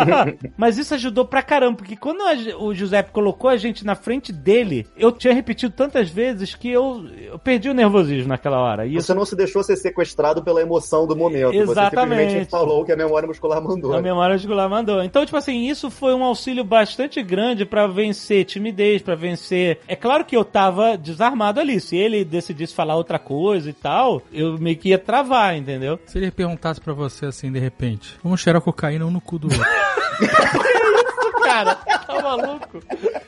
[0.56, 2.20] Mas isso ajudou pra caramba, porque quando
[2.58, 7.08] o Giuseppe colocou a gente na frente dele, eu tinha repetido tantas vezes que eu,
[7.20, 8.86] eu perdi o nervosismo naquela hora.
[8.86, 11.54] E isso Você não se deixou ser sequestrado pela emoção do momento.
[11.54, 11.74] Exatamente.
[11.74, 13.94] Você simplesmente falou o que a memória muscular mandou.
[13.94, 15.02] a memória muscular mandou.
[15.02, 19.80] Então, tipo assim, isso foi um auxílio bastante grande pra vencer timidez, pra vencer.
[19.86, 21.80] É claro que eu tava desarmado ali.
[21.80, 25.98] Se ele decidisse falar outra coisa e tal, eu meio que ia travar, entendeu?
[26.06, 29.48] Se ele perguntasse pra você assim, de repente, vamos cheirar cocaína um no cu do
[29.48, 29.64] outro.
[31.44, 32.80] Cara, tá maluco?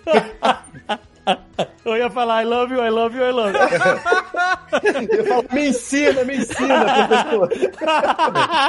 [1.86, 3.60] Eu ia falar I love you, I love you, I love you.
[5.16, 7.48] Eu falo, me ensina, me ensina, professor.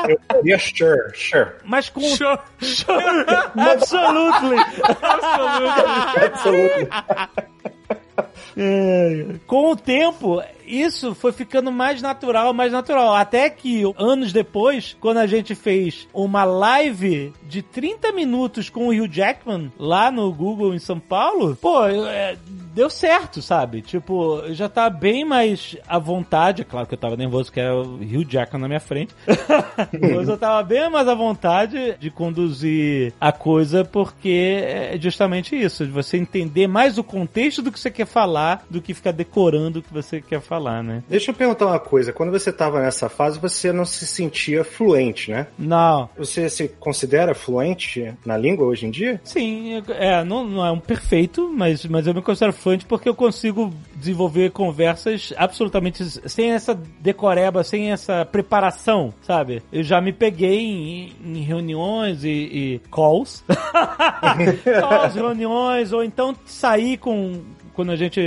[0.07, 1.51] Eu faria sure, sure.
[1.65, 2.01] Mas com.
[2.01, 3.25] Sure, sure,
[3.57, 4.59] absolutely.
[5.01, 6.89] Absolutamente.
[9.47, 13.15] Com o tempo, isso foi ficando mais natural, mais natural.
[13.15, 18.91] Até que anos depois, quando a gente fez uma live de 30 minutos com o
[18.91, 22.37] Hugh Jackman lá no Google em São Paulo, pô, é,
[22.77, 23.81] deu certo, sabe?
[23.81, 26.61] Tipo, eu já tava bem mais à vontade.
[26.61, 29.15] É claro que eu tava nervoso, que era o Rio Jackson na minha frente.
[30.15, 35.85] Mas eu tava bem mais à vontade de conduzir a coisa, porque é justamente isso,
[35.85, 39.79] de você entender mais o contexto do que você quer falar, do que ficar decorando
[39.79, 41.03] o que você quer falar, né?
[41.09, 42.11] Deixa eu perguntar uma coisa.
[42.11, 45.47] Quando você tava nessa fase, você não se sentia fluente, né?
[45.57, 49.21] Não, Você se considera fluente na língua hoje em dia?
[49.23, 53.15] Sim, é, não, não é um perfeito, mas, mas eu me considero fluente porque eu
[53.15, 59.61] consigo desenvolver conversas absolutamente sem essa decoreba, sem essa preparação, sabe?
[59.71, 63.43] Eu já me peguei em, em reuniões e, e calls.
[64.79, 67.41] calls, reuniões, ou então sair com
[67.77, 68.19] quando a gente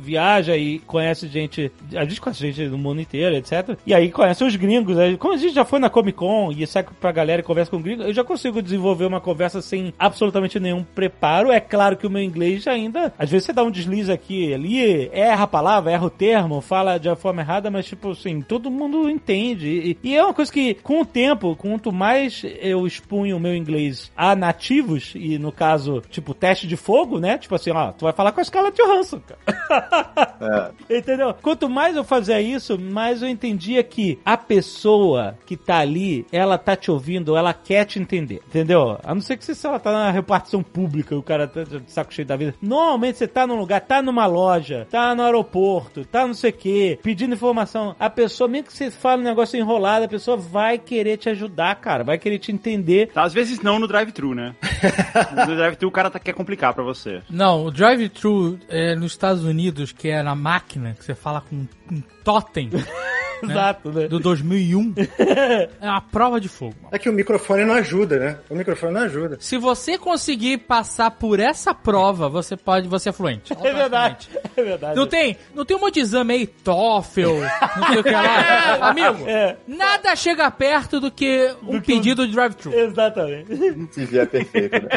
[0.00, 3.76] viaja e conhece gente, a gente conhece gente do mundo inteiro, etc.
[3.84, 4.98] E aí conhece os gringos.
[4.98, 7.70] aí, Como a gente já foi na Comic Con e sai pra galera e conversa
[7.70, 11.52] com gringos, eu já consigo desenvolver uma conversa sem absolutamente nenhum preparo.
[11.52, 15.10] É claro que o meu inglês ainda, às vezes você dá um deslize aqui ali,
[15.12, 18.70] erra a palavra, erra o termo, fala de uma forma errada, mas tipo assim, todo
[18.70, 19.68] mundo entende.
[20.02, 23.54] E, e é uma coisa que, com o tempo, quanto mais eu expunho o meu
[23.54, 27.36] inglês a nativos, e no caso, tipo, teste de fogo, né?
[27.36, 30.74] Tipo assim, ó, tu vai falar com a escala de Johansson, cara.
[30.88, 31.34] Entendeu?
[31.42, 36.56] Quanto mais eu fazia isso, mais eu entendia que a pessoa que tá ali, ela
[36.56, 38.40] tá te ouvindo, ela quer te entender.
[38.46, 38.98] Entendeu?
[39.02, 41.64] A não ser que se se ela tá na repartição pública e o cara tá
[41.64, 42.54] de saco cheio da vida.
[42.60, 46.52] Normalmente você tá num lugar, tá numa loja, tá no aeroporto, tá não sei o
[46.52, 47.96] quê, pedindo informação.
[47.98, 51.74] A pessoa, mesmo que você fale um negócio enrolado, a pessoa vai querer te ajudar,
[51.76, 52.04] cara.
[52.04, 53.10] Vai querer te entender.
[53.12, 54.54] Tá, às vezes não no drive-thru, né?
[55.34, 57.22] no drive-thru o cara tá, quer complicar pra você.
[57.30, 61.66] Não, o drive-thru é, nos Estados Unidos, que é na máquina, que você fala com
[61.90, 62.70] um totem
[63.42, 64.08] Exato, né?
[64.08, 64.94] do 2001,
[65.80, 66.74] é uma prova de fogo.
[66.90, 68.38] É que o microfone não ajuda, né?
[68.48, 69.36] O microfone não ajuda.
[69.40, 73.52] Se você conseguir passar por essa prova, você pode, você é fluente.
[73.52, 74.30] É verdade.
[74.56, 74.96] É verdade.
[74.96, 77.40] Não tem, não tem um monte de exame aí, TOEFL,
[77.76, 78.78] não sei o que lá.
[78.88, 79.56] Amigo, É.
[79.66, 82.72] nada chega perto do que um pedido de drive-thru.
[82.72, 83.88] Exatamente.
[83.92, 84.88] Se vier perfeito, né?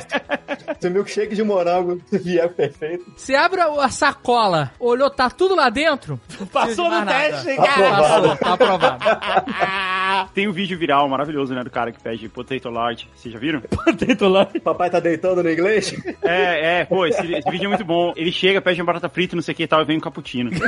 [0.79, 3.11] Se o milkshake de morango vier perfeito.
[3.15, 6.19] Você abre a sacola, olhou, tá tudo lá dentro.
[6.51, 7.11] Passou no nada.
[7.13, 7.89] teste, cara.
[7.97, 10.29] Passou, tá aprovado.
[10.33, 13.07] Tem um vídeo viral maravilhoso, né, do cara que pede potato large.
[13.15, 13.61] Vocês já viram?
[13.97, 14.45] Tento lá.
[14.63, 15.93] Papai tá deitando no inglês?
[16.23, 18.13] É, é, pô, esse, esse vídeo é muito bom.
[18.15, 20.01] Ele chega, pede uma batata frita, não sei o que e tal, e vem um
[20.01, 20.51] cappuccino.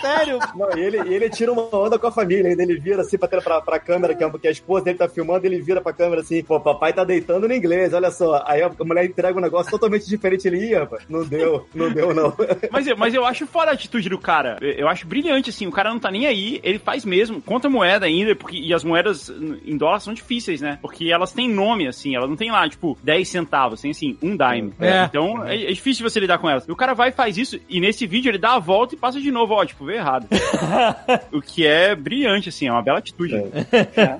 [0.00, 0.38] Sério?
[0.54, 3.28] Não, e ele, ele tira uma onda com a família, ainda ele vira assim pra,
[3.28, 6.20] pra, pra câmera, que, é, que a esposa dele tá filmando, ele vira pra câmera
[6.20, 8.42] assim, pô, papai tá deitando no inglês, olha só.
[8.46, 11.04] Aí a mulher entrega um negócio totalmente diferente, ele ia, rapaz.
[11.08, 12.34] Não deu, não deu, não.
[12.70, 14.58] Mas, eu- mas eu acho fora a atitude do cara.
[14.60, 15.66] Eu- acho brilhante, assim.
[15.66, 17.40] O cara não tá nem aí, ele faz mesmo.
[17.40, 19.30] Conta moeda ainda, porque, e as moedas
[19.64, 20.78] em dólar são difíceis, né?
[20.82, 22.14] Porque elas têm nome, assim.
[22.14, 23.80] Elas não tem lá, tipo, 10 centavos.
[23.80, 24.72] Tem, assim, um dime.
[24.80, 25.04] É.
[25.04, 26.66] Então, é, é difícil você lidar com elas.
[26.66, 28.98] E o cara vai e faz isso, e nesse vídeo ele dá a volta e
[28.98, 29.54] passa de novo.
[29.54, 30.26] Ó, tipo, veio errado.
[31.32, 32.66] o que é brilhante, assim.
[32.68, 33.34] É uma bela atitude.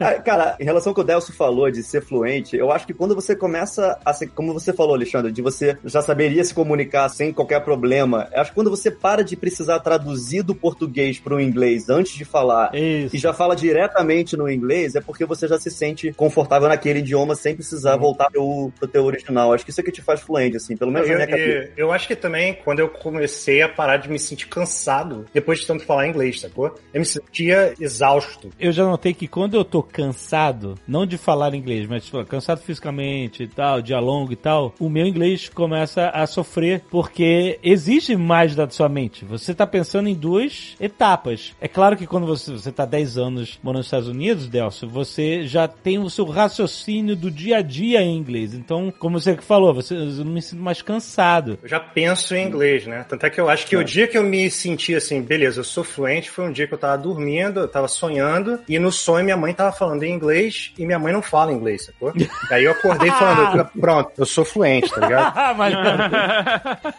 [0.01, 2.95] Ah, Cara, em relação ao que o Delcio falou de ser fluente, eu acho que
[2.95, 7.09] quando você começa a ser, como você falou, Alexandre, de você já saberia se comunicar
[7.09, 11.35] sem qualquer problema, eu acho que quando você para de precisar traduzir do português para
[11.35, 13.15] o inglês antes de falar Isso.
[13.15, 17.35] e já fala diretamente no inglês, é porque você já se sente confortável naquele idioma
[17.35, 19.53] sem precisar voltar pro, pro teu original.
[19.53, 21.71] Acho que isso é que te faz fluente, assim, pelo menos na Eu, minha cabeça.
[21.77, 25.61] eu- eu acho que também, quando eu comecei a parar de me sentir cansado, depois
[25.61, 26.75] de tanto falar inglês, sacou?
[26.93, 28.51] Eu me sentia exausto.
[28.59, 32.61] Eu já notei que quando eu tô cansado, não de falar inglês, mas tipo, cansado
[32.61, 38.17] fisicamente e tal, dia longo e tal, o meu inglês começa a sofrer porque exige
[38.17, 39.25] mais da sua mente.
[39.25, 41.55] Você tá pensando em duas etapas.
[41.61, 45.47] É claro que quando você, você tá 10 anos morando nos Estados Unidos, Delcio, você
[45.47, 48.53] já tem o seu raciocínio do dia a dia em inglês.
[48.53, 51.59] Então, como você que falou, você, eu me sinto mais cansado.
[51.63, 52.96] Eu já penso em inglês, né?
[53.05, 55.65] Tanto é que eu acho que o dia que eu me senti assim, beleza, eu
[55.65, 59.25] sou fluente, foi um dia que eu tava dormindo, eu tava sonhando, e no sonho
[59.25, 62.13] minha mãe tava falando em inglês, e minha mãe não fala inglês, sacou?
[62.49, 65.27] Daí eu acordei falando, pronto, eu sou fluente, tá ligado?
[65.37, 65.75] Ah, mas...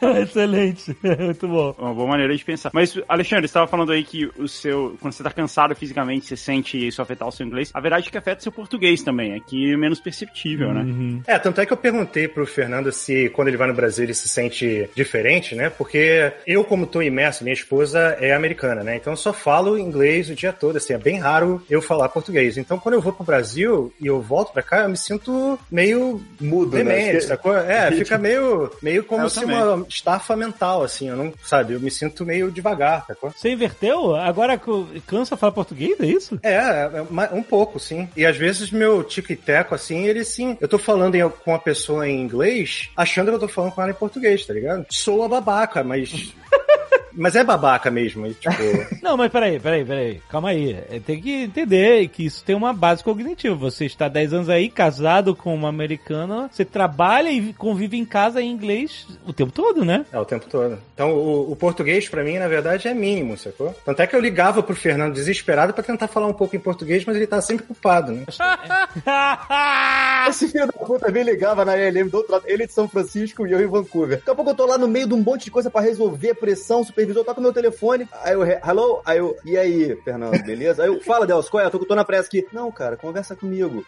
[0.22, 0.96] Excelente.
[1.02, 1.76] Muito bom.
[1.78, 2.72] Uma boa maneira de pensar.
[2.74, 4.98] Mas, Alexandre, você estava falando aí que o seu.
[5.02, 7.72] Quando você tá cansado fisicamente, você sente isso afetar o seu inglês.
[7.74, 9.36] A verdade é que afeta o seu português também.
[9.36, 11.22] Aqui é menos perceptível, né?
[11.28, 14.14] É, tanto é que eu perguntei pro Fernando se quando ele vai no Brasil ele
[14.14, 15.70] se sente diferente, né?
[15.78, 18.96] Porque eu, como tô imerso, minha esposa, é americana, né?
[18.96, 22.58] Então eu só falo inglês o dia todo, assim, é bem raro eu falar português.
[22.58, 26.22] Então quando eu vou pro Brasil e eu volto pra cá, eu me sinto meio
[26.40, 26.84] Mudo, né?
[26.84, 27.56] demente, que- sacou?
[27.58, 29.56] É, fica meio, meio como Eu se também.
[29.56, 33.32] uma estafa mental, assim, eu não, sabe, eu me sinto meio devagar, sacou?
[33.32, 34.16] Você inverteu?
[34.16, 34.60] Agora
[35.06, 36.40] cansa falar português, é isso?
[36.44, 38.08] É, é, um pouco, sim.
[38.16, 40.58] E às vezes meu tico e teco, assim, ele sim.
[40.60, 43.82] Eu tô falando em- com uma pessoa em inglês, achando que eu tô falando com
[43.82, 44.86] ela em português, tá ligado?
[44.90, 46.34] Soa babaca, mas.
[47.18, 48.32] mas é babaca mesmo.
[48.34, 48.56] tipo.
[49.02, 50.22] Não, mas peraí, peraí, peraí.
[50.30, 50.74] Calma aí.
[50.90, 53.56] É, Tem que entender que isso tem uma base cognitiva.
[53.56, 58.42] Você está 10 anos aí, casado com uma americana, você trabalha e convive em casa
[58.42, 60.06] em inglês o tempo todo, né?
[60.12, 60.78] É, o tempo todo.
[60.94, 63.76] Então, o, o português, pra mim, na verdade, é mínimo, sacou?
[63.86, 67.04] Tanto é que eu ligava pro Fernando desesperado pra tentar falar um pouco em português,
[67.06, 68.24] mas ele tá sempre ocupado, né?
[70.30, 73.48] Esse filho da puta me ligava na LM do outro lado, ele de São Francisco
[73.48, 74.18] e eu em Vancouver.
[74.18, 76.34] Daqui a pouco eu tô lá no meio de um monte de coisa pra resolver,
[76.36, 78.08] pressão, supervisor, tá com o meu telefone.
[78.24, 79.02] Aí eu, hello?
[79.06, 80.84] Aí eu, e aí, Fernando, beleza?
[80.84, 81.68] Aí eu, fala, Delcio, qual é?
[81.68, 82.46] Eu tô, tô na pressa aqui.
[82.52, 83.84] Não, cara, conversa comigo.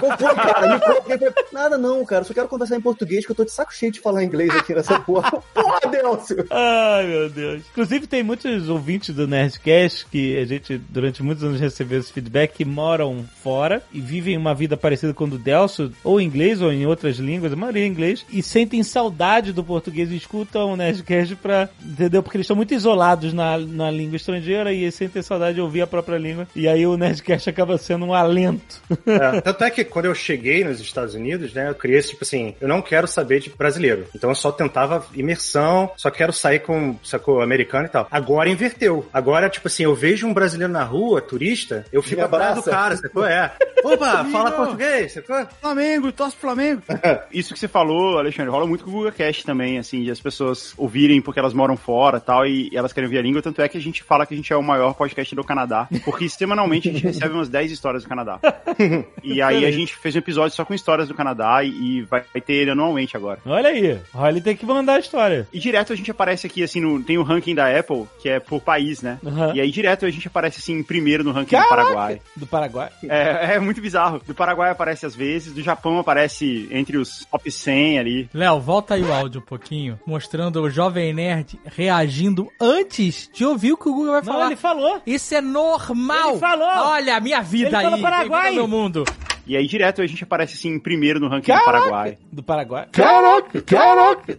[0.00, 0.80] Qual foi, cara?
[1.06, 3.92] Me Nada não, cara, só quero conversar em português, que eu tô de saco cheio
[3.92, 5.42] de falar inglês aqui nessa porra.
[5.54, 6.46] Porra, Delcio!
[6.50, 7.62] Ai, meu Deus.
[7.70, 12.52] Inclusive, tem muitos ouvintes do Nerdcast que a gente, durante muitos anos, recebeu esse feedback
[12.52, 16.60] que moram fora e vivem uma vida parecida com a do Delcio, ou em inglês
[16.60, 20.72] ou em outras línguas, a maioria em inglês, e sentem saudade do português e escutam
[20.72, 21.68] o Nerdcast pra.
[21.84, 22.22] Entendeu?
[22.22, 25.82] Porque eles estão muito isolados na, na língua estrangeira e eles sentem saudade de ouvir
[25.82, 26.48] a própria língua.
[26.56, 28.80] E aí o Nerdcast acaba sendo um alento.
[29.06, 32.24] É, tanto é que quando eu cheguei nos Estados Unidos, né, eu criei esse tipo
[32.24, 34.06] assim, eu não quero saber de brasileiro.
[34.14, 38.08] Então eu só tentava imersão, só quero sair com, sacou, americano e tal.
[38.10, 39.06] Agora inverteu.
[39.12, 42.96] Agora, tipo assim, eu vejo um brasileiro na rua, turista, eu fico atrás do cara,
[42.96, 43.26] sacou?
[43.26, 43.52] É.
[43.84, 45.46] Opa, fala português, sacou?
[45.60, 46.82] Flamengo, torce Flamengo.
[47.30, 50.20] Isso que você falou, Alexandre, rola muito com o Google Cast também, assim, de as
[50.20, 53.40] pessoas ouvirem porque elas moram fora tal, e elas querem ouvir a língua.
[53.40, 55.88] Tanto é que a gente fala que a gente é o maior podcast do Canadá,
[56.04, 58.38] porque semanalmente a gente recebe umas 10 histórias do Canadá.
[59.22, 62.22] E aí a gente fez um episódio só com histórias do Canadá e, e vai
[62.22, 63.40] ter ele anualmente agora.
[63.44, 65.48] Olha aí, o Riley tem que mandar a história.
[65.52, 68.38] E direto a gente aparece aqui, assim, no, tem o ranking da Apple, que é
[68.38, 69.18] por país, né?
[69.26, 69.52] Aham.
[69.54, 71.76] E aí direto a gente aparece, assim, em primeiro no ranking do Caraca!
[71.76, 72.20] Paraguai.
[72.36, 72.90] Do Paraguai.
[73.04, 74.20] É, é muito bizarro.
[74.26, 78.28] Do Paraguai aparece às vezes, do Japão aparece entre os top 100 ali.
[78.32, 82.25] Léo, volta aí o áudio um pouquinho, mostrando o Jovem Nerd reagindo
[82.60, 84.46] antes de ouvir o que o Google vai Não, falar.
[84.46, 85.00] ele falou.
[85.06, 86.30] Isso é normal.
[86.30, 86.66] Ele falou.
[86.68, 87.82] Olha a minha vida Ele aí.
[87.84, 88.50] falou Paraguai.
[88.52, 89.04] meu mundo.
[89.46, 91.72] E aí direto a gente aparece, assim, em primeiro no ranking do Caraca!
[91.78, 92.18] Paraguai.
[92.32, 92.88] Do Paraguai.
[92.90, 94.38] Caraca, caraca.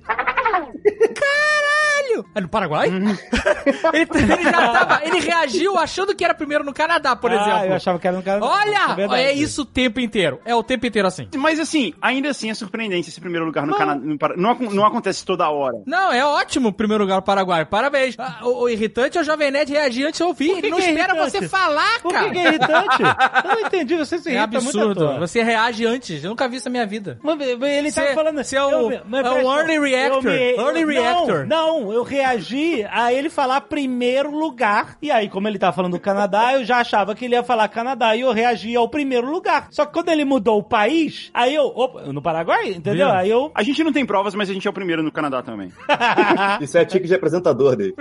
[2.36, 2.88] É no Paraguai?
[3.94, 5.02] ele, ele já tava.
[5.06, 7.66] Ele reagiu achando que era primeiro no Canadá, por Ah, exemplo.
[7.66, 8.46] eu achava que era no Canadá.
[8.46, 8.96] Olha!
[8.96, 9.22] verdade.
[9.22, 10.40] É isso o tempo inteiro.
[10.46, 11.28] É o tempo inteiro assim.
[11.36, 14.02] Mas assim, ainda assim é surpreendente esse primeiro lugar no Canadá.
[14.36, 15.78] Não, não acontece toda hora.
[15.86, 17.66] Não, é ótimo o primeiro lugar no Paraguai.
[17.66, 18.16] Parabéns.
[18.18, 20.48] Ah, O, o irritante é o Jovem Nerd reagir antes de ouvir.
[20.50, 21.32] Por que Ele não que é espera irritante?
[21.40, 22.26] você falar, Por cara.
[22.26, 22.98] que, que é irritante?
[23.44, 25.20] eu não entendi, você se É irrita à absurdo.
[25.20, 26.24] Você reage antes.
[26.24, 27.20] Eu nunca vi isso na minha vida.
[27.24, 28.44] Mas, Ele Você- tava falando.
[28.44, 31.46] você é o- eu- mas é o early reactor, eu early reactor.
[31.46, 34.98] Não, não, eu reagi a ele falar primeiro lugar.
[35.02, 37.68] E aí, como ele tava falando do Canadá, eu já achava que ele ia falar
[37.68, 39.68] Canadá e eu reagi ao primeiro lugar.
[39.70, 41.66] Só que quando ele mudou o país, aí eu.
[41.66, 43.08] Opa, no Paraguai, entendeu?
[43.08, 43.16] Viu?
[43.16, 43.52] Aí eu.
[43.54, 45.72] A gente não tem provas, mas a gente é o primeiro no Canadá também.
[46.62, 47.96] Isso é tique de apresentador dele.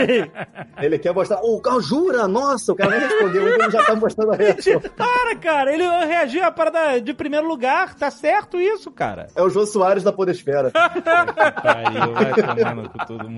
[0.80, 2.28] ele quer mostrar, ô, oh, jura?
[2.28, 4.80] Nossa, o cara nem respondeu, ele já tá mostrando a reação.
[4.96, 7.94] Para, cara, ele reagiu a parada de primeiro lugar.
[7.94, 9.28] Tá certo isso, cara.
[9.34, 10.70] É o Jô Soares da Podesfera.
[10.70, 13.29] Pariu, vai tomar no cu todo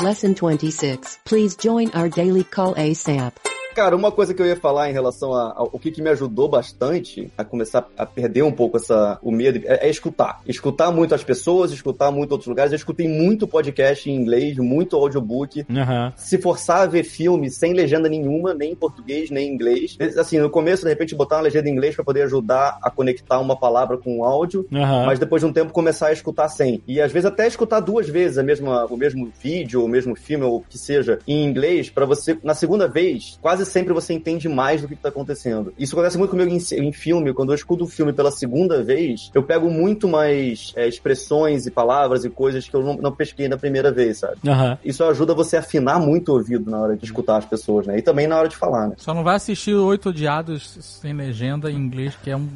[0.00, 1.18] Lesson 26.
[1.24, 3.32] Please join our daily call ASAP.
[3.74, 7.30] Cara, uma coisa que eu ia falar em relação ao que, que me ajudou bastante
[7.36, 10.40] a começar a perder um pouco essa, o medo é, é escutar.
[10.46, 12.72] Escutar muito as pessoas, escutar muito outros lugares.
[12.72, 15.66] Eu escutei muito podcast em inglês, muito audiobook.
[15.68, 16.12] Aham.
[16.16, 19.96] Se forçar a ver filme sem legenda nenhuma, nem em português, nem em inglês.
[20.16, 23.40] Assim, no começo, de repente, botar uma legenda em inglês para poder ajudar a conectar
[23.40, 24.66] uma palavra com o áudio.
[24.72, 25.06] Aham.
[25.06, 26.80] Mas depois de um tempo começar a escutar sem.
[26.86, 30.44] E às vezes até escutar duas vezes a mesma, o mesmo vídeo, o mesmo filme,
[30.44, 34.48] ou o que seja, em inglês, para você, na segunda vez, quase sempre você entende
[34.48, 35.72] mais do que, que tá acontecendo.
[35.78, 39.30] Isso acontece muito comigo em, em filme, quando eu escuto o filme pela segunda vez,
[39.34, 43.48] eu pego muito mais é, expressões e palavras e coisas que eu não, não pesquei
[43.48, 44.36] na primeira vez, sabe?
[44.46, 44.78] Aham.
[44.84, 47.98] Isso ajuda você a afinar muito o ouvido na hora de escutar as pessoas, né?
[47.98, 48.94] E também na hora de falar, né?
[48.98, 52.48] Só não vai assistir Oito Odiados sem legenda em inglês, que é um.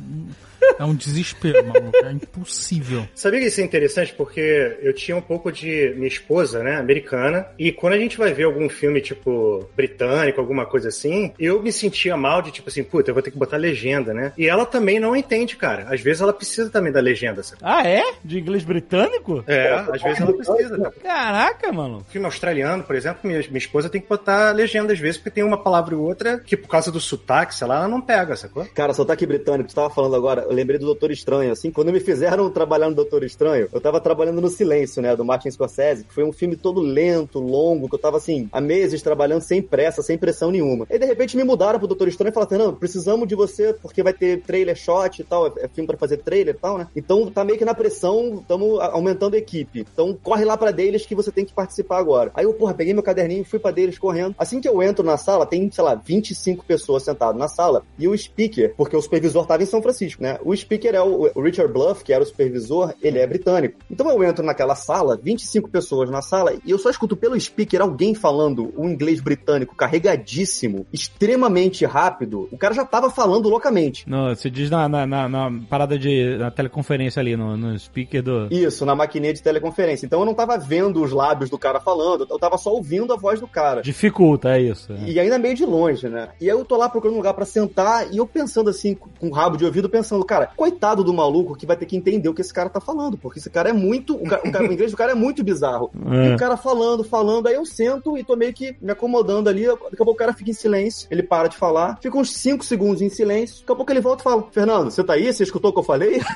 [0.79, 1.97] É um desespero, maluco.
[2.05, 3.07] É impossível.
[3.15, 4.13] Sabia que isso é interessante?
[4.15, 8.33] Porque eu tinha um pouco de minha esposa, né, americana, e quando a gente vai
[8.33, 12.83] ver algum filme, tipo, britânico, alguma coisa assim, eu me sentia mal de, tipo assim,
[12.83, 14.33] puta, eu vou ter que botar legenda, né?
[14.37, 15.87] E ela também não entende, cara.
[15.91, 17.61] Às vezes ela precisa também da legenda, sabe?
[17.65, 18.03] Ah, é?
[18.25, 19.43] De inglês britânico?
[19.47, 20.77] É, às vezes ela precisa.
[20.77, 20.91] Né?
[21.03, 22.05] Caraca, mano.
[22.11, 25.45] Filme australiano, por exemplo, minha, minha esposa tem que botar legenda às vezes, porque tem
[25.45, 28.65] uma palavra ou outra que por causa do sotaque, sei lá, ela não pega, sacou?
[28.75, 32.51] Cara, sotaque britânico, tu tava falando agora, lembrei do Doutor Estranho, assim, quando me fizeram
[32.51, 36.25] trabalhar no Doutor Estranho, eu tava trabalhando no Silêncio, né, do Martin Scorsese, que foi
[36.25, 40.19] um filme todo lento, longo, que eu tava, assim, há meses trabalhando sem pressa, sem
[40.19, 40.87] pressão nenhuma.
[40.91, 44.03] E de repente me mudaram pro Doutor Estranho e falaram, Fernando, precisamos de você, porque
[44.03, 46.89] vai ter trailer shot e tal, é, é filme pra fazer trailer e tal, né?
[46.95, 49.87] Então tá meio que na pressão, estamos aumentando a equipe.
[49.93, 52.31] Então corre lá pra deles que você tem que participar agora.
[52.35, 54.35] Aí eu, porra, peguei meu caderninho, fui pra deles correndo.
[54.39, 58.09] Assim que eu entro na sala, tem, sei lá, 25 pessoas sentadas na sala, e
[58.09, 60.38] o speaker, porque o supervisor tava em São Francisco, né?
[60.45, 63.79] O speaker é o, o Richard Bluff, que era o supervisor, ele é britânico.
[63.91, 67.81] Então eu entro naquela sala, 25 pessoas na sala, e eu só escuto pelo speaker
[67.81, 72.49] alguém falando um inglês britânico carregadíssimo, extremamente rápido.
[72.53, 74.09] O cara já tava falando loucamente.
[74.09, 78.23] No, você diz na, na, na- na parada de na teleconferência ali, no, no speaker
[78.23, 78.49] do.
[78.51, 80.07] Isso, na maquininha de teleconferência.
[80.07, 83.17] Então eu não tava vendo os lábios do cara falando, eu tava só ouvindo a
[83.17, 83.83] voz do cara.
[83.83, 84.93] Dificulta, é isso.
[84.93, 85.11] é.
[85.11, 86.29] E ainda meio de longe, né?
[86.41, 89.09] E aí eu tô lá procurando um lugar pra sentar e eu pensando assim, com
[89.19, 92.29] com o rabo de ouvido, pensando, cara, coitado do maluco que vai ter que entender
[92.29, 94.15] o que esse cara tá falando, porque esse cara é muito.
[94.15, 95.91] O, ca- o cara- o inglês do cara é muito bizarro.
[96.09, 96.31] É.
[96.31, 99.67] E o cara falando, falando, aí eu sento e tô meio que me acomodando ali.
[99.67, 102.65] Daqui a pouco o cara fica em silêncio, ele para de falar, fica uns 5
[102.65, 105.33] segundos em silêncio, daqui a pouco ele volta e fala: Fernando, você tá aí?
[105.33, 106.21] Você escutou o que eu falei?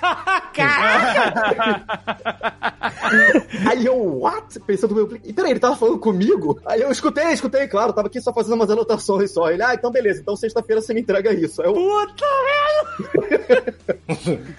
[3.68, 4.58] Aí eu, what?
[4.60, 5.08] Pensando meu.
[5.24, 6.58] E peraí, ele tava falando comigo?
[6.66, 9.50] Aí eu escutei, escutei, claro, tava aqui só fazendo umas anotações só.
[9.50, 11.62] Ele, ah, então beleza, então sexta-feira você me entrega isso.
[11.62, 12.24] Aí eu, Puta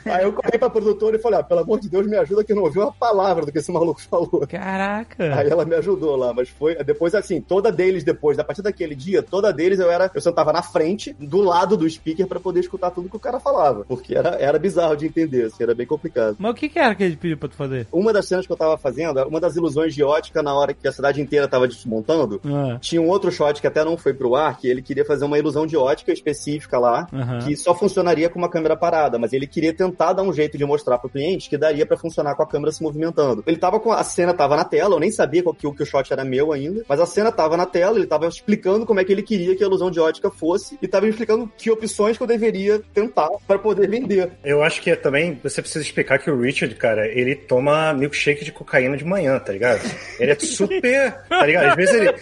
[0.05, 2.51] aí eu corri pra produtora e falei, ah, pelo amor de Deus, me ajuda que
[2.51, 4.45] eu não ouvi uma palavra do que esse maluco falou.
[4.47, 5.35] Caraca.
[5.35, 6.75] Aí ela me ajudou lá, mas foi.
[6.83, 10.09] Depois, assim, toda deles, depois, a partir daquele dia, toda deles eu era.
[10.13, 13.39] Eu sentava na frente, do lado do speaker, pra poder escutar tudo que o cara
[13.39, 13.85] falava.
[13.85, 16.35] Porque era, era bizarro de entender, assim, era bem complicado.
[16.39, 17.87] Mas o que, que era que ele pediu pra tu fazer?
[17.91, 20.87] Uma das cenas que eu tava fazendo, uma das ilusões de ótica na hora que
[20.87, 24.35] a cidade inteira tava desmontando, Ah, tinha um outro shot que até não foi pro
[24.35, 27.07] ar, que ele queria fazer uma ilusão de ótica específica lá,
[27.45, 30.65] que só funcionaria com uma câmera parada, mas ele queria tentar dar um jeito de
[30.65, 33.43] mostrar pro cliente que daria pra funcionar com a câmera se movimentando.
[33.47, 35.83] Ele tava com a cena tava na tela, eu nem sabia qual que, o- que
[35.83, 38.99] o shot era meu ainda, mas a cena tava na tela, ele tava explicando como
[38.99, 42.17] é que ele queria que a ilusão de ótica fosse e tava explicando que opções
[42.17, 44.31] que eu deveria tentar pra poder vender.
[44.43, 48.43] Eu acho que é também você precisa explicar que o Richard, cara, ele toma milkshake
[48.45, 49.81] de cocaína de manhã, tá ligado?
[50.19, 51.69] Ele é super, tá ligado?
[51.69, 52.13] Às vezes ele.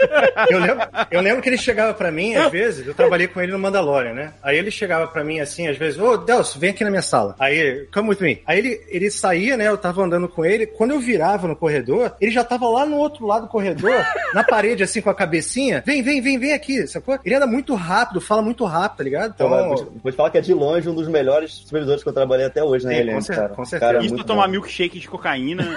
[0.49, 3.51] Eu lembro, eu lembro que ele chegava pra mim, às vezes, eu trabalhei com ele
[3.51, 4.33] no Mandalorian, né?
[4.41, 7.35] Aí ele chegava pra mim assim, às vezes, ô Delcio, vem aqui na minha sala.
[7.39, 8.41] Aí, come with me.
[8.45, 9.67] Aí ele, ele saía, né?
[9.67, 10.65] Eu tava andando com ele.
[10.65, 13.93] Quando eu virava no corredor, ele já tava lá no outro lado do corredor,
[14.33, 15.83] na parede, assim, com a cabecinha.
[15.85, 17.17] Vem, vem, vem, vem aqui, sacou?
[17.25, 19.33] Ele anda muito rápido, fala muito rápido, tá ligado?
[19.35, 22.03] Então, Então, vou, te, vou te falar que é de longe um dos melhores supervisores
[22.03, 23.49] que eu trabalhei até hoje Reliance, com cer- cara.
[23.55, 23.91] com O certeza.
[23.91, 24.51] cara é Isso pra tomar bom.
[24.51, 25.63] milkshake de cocaína.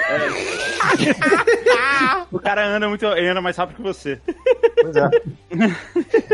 [1.04, 4.18] é- o cara anda muito, ele anda mais rápido que você.
[4.82, 5.08] Pois é.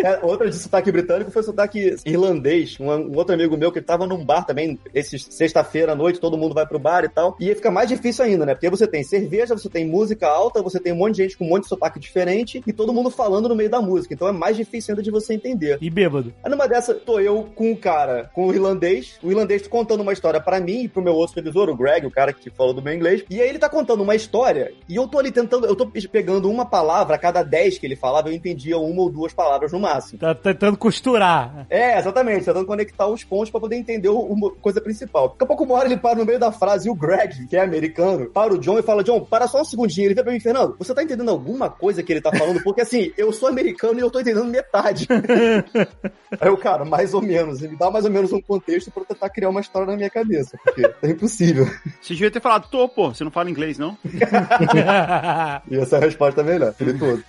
[0.02, 2.76] É, Outra de sotaque britânico foi sotaque irlandês.
[2.80, 4.59] Um, um outro amigo meu que tava num bar também,
[4.94, 7.36] esse sexta-feira à noite, todo mundo vai pro bar e tal.
[7.40, 8.54] E aí fica mais difícil ainda, né?
[8.54, 11.44] Porque você tem cerveja, você tem música alta, você tem um monte de gente com
[11.44, 14.14] um monte de sotaque diferente e todo mundo falando no meio da música.
[14.14, 15.78] Então é mais difícil ainda de você entender.
[15.80, 16.32] E bêbado.
[16.42, 20.12] Aí numa dessa, tô eu com um cara, com o irlandês, o irlandês contando uma
[20.12, 22.82] história pra mim e pro meu outro supervisor, o Greg, o cara que falou do
[22.82, 23.24] meu inglês.
[23.30, 26.50] E aí ele tá contando uma história e eu tô ali tentando, eu tô pegando
[26.50, 29.80] uma palavra a cada dez que ele falava, eu entendia uma ou duas palavras no
[29.80, 30.18] máximo.
[30.18, 31.66] Tá tentando costurar.
[31.70, 35.28] É, exatamente, tentando conectar os pontos pra poder entender o- coisa principal.
[35.28, 37.56] Daqui a pouco uma hora ele para no meio da frase e o Greg, que
[37.56, 40.06] é americano, para o John e fala: John, para só um segundinho.
[40.06, 42.62] Ele vira pra mim, Fernando, você tá entendendo alguma coisa que ele tá falando?
[42.62, 45.06] Porque assim, eu sou americano e eu tô entendendo metade.
[46.40, 47.62] Aí eu, cara, mais ou menos.
[47.62, 50.10] Ele dá mais ou menos um contexto pra eu tentar criar uma história na minha
[50.10, 51.66] cabeça, porque é impossível.
[52.00, 53.96] Você devia ter falado, tô, pô, você não fala inglês, não?
[55.70, 57.22] E essa é a resposta melhor, ele todo.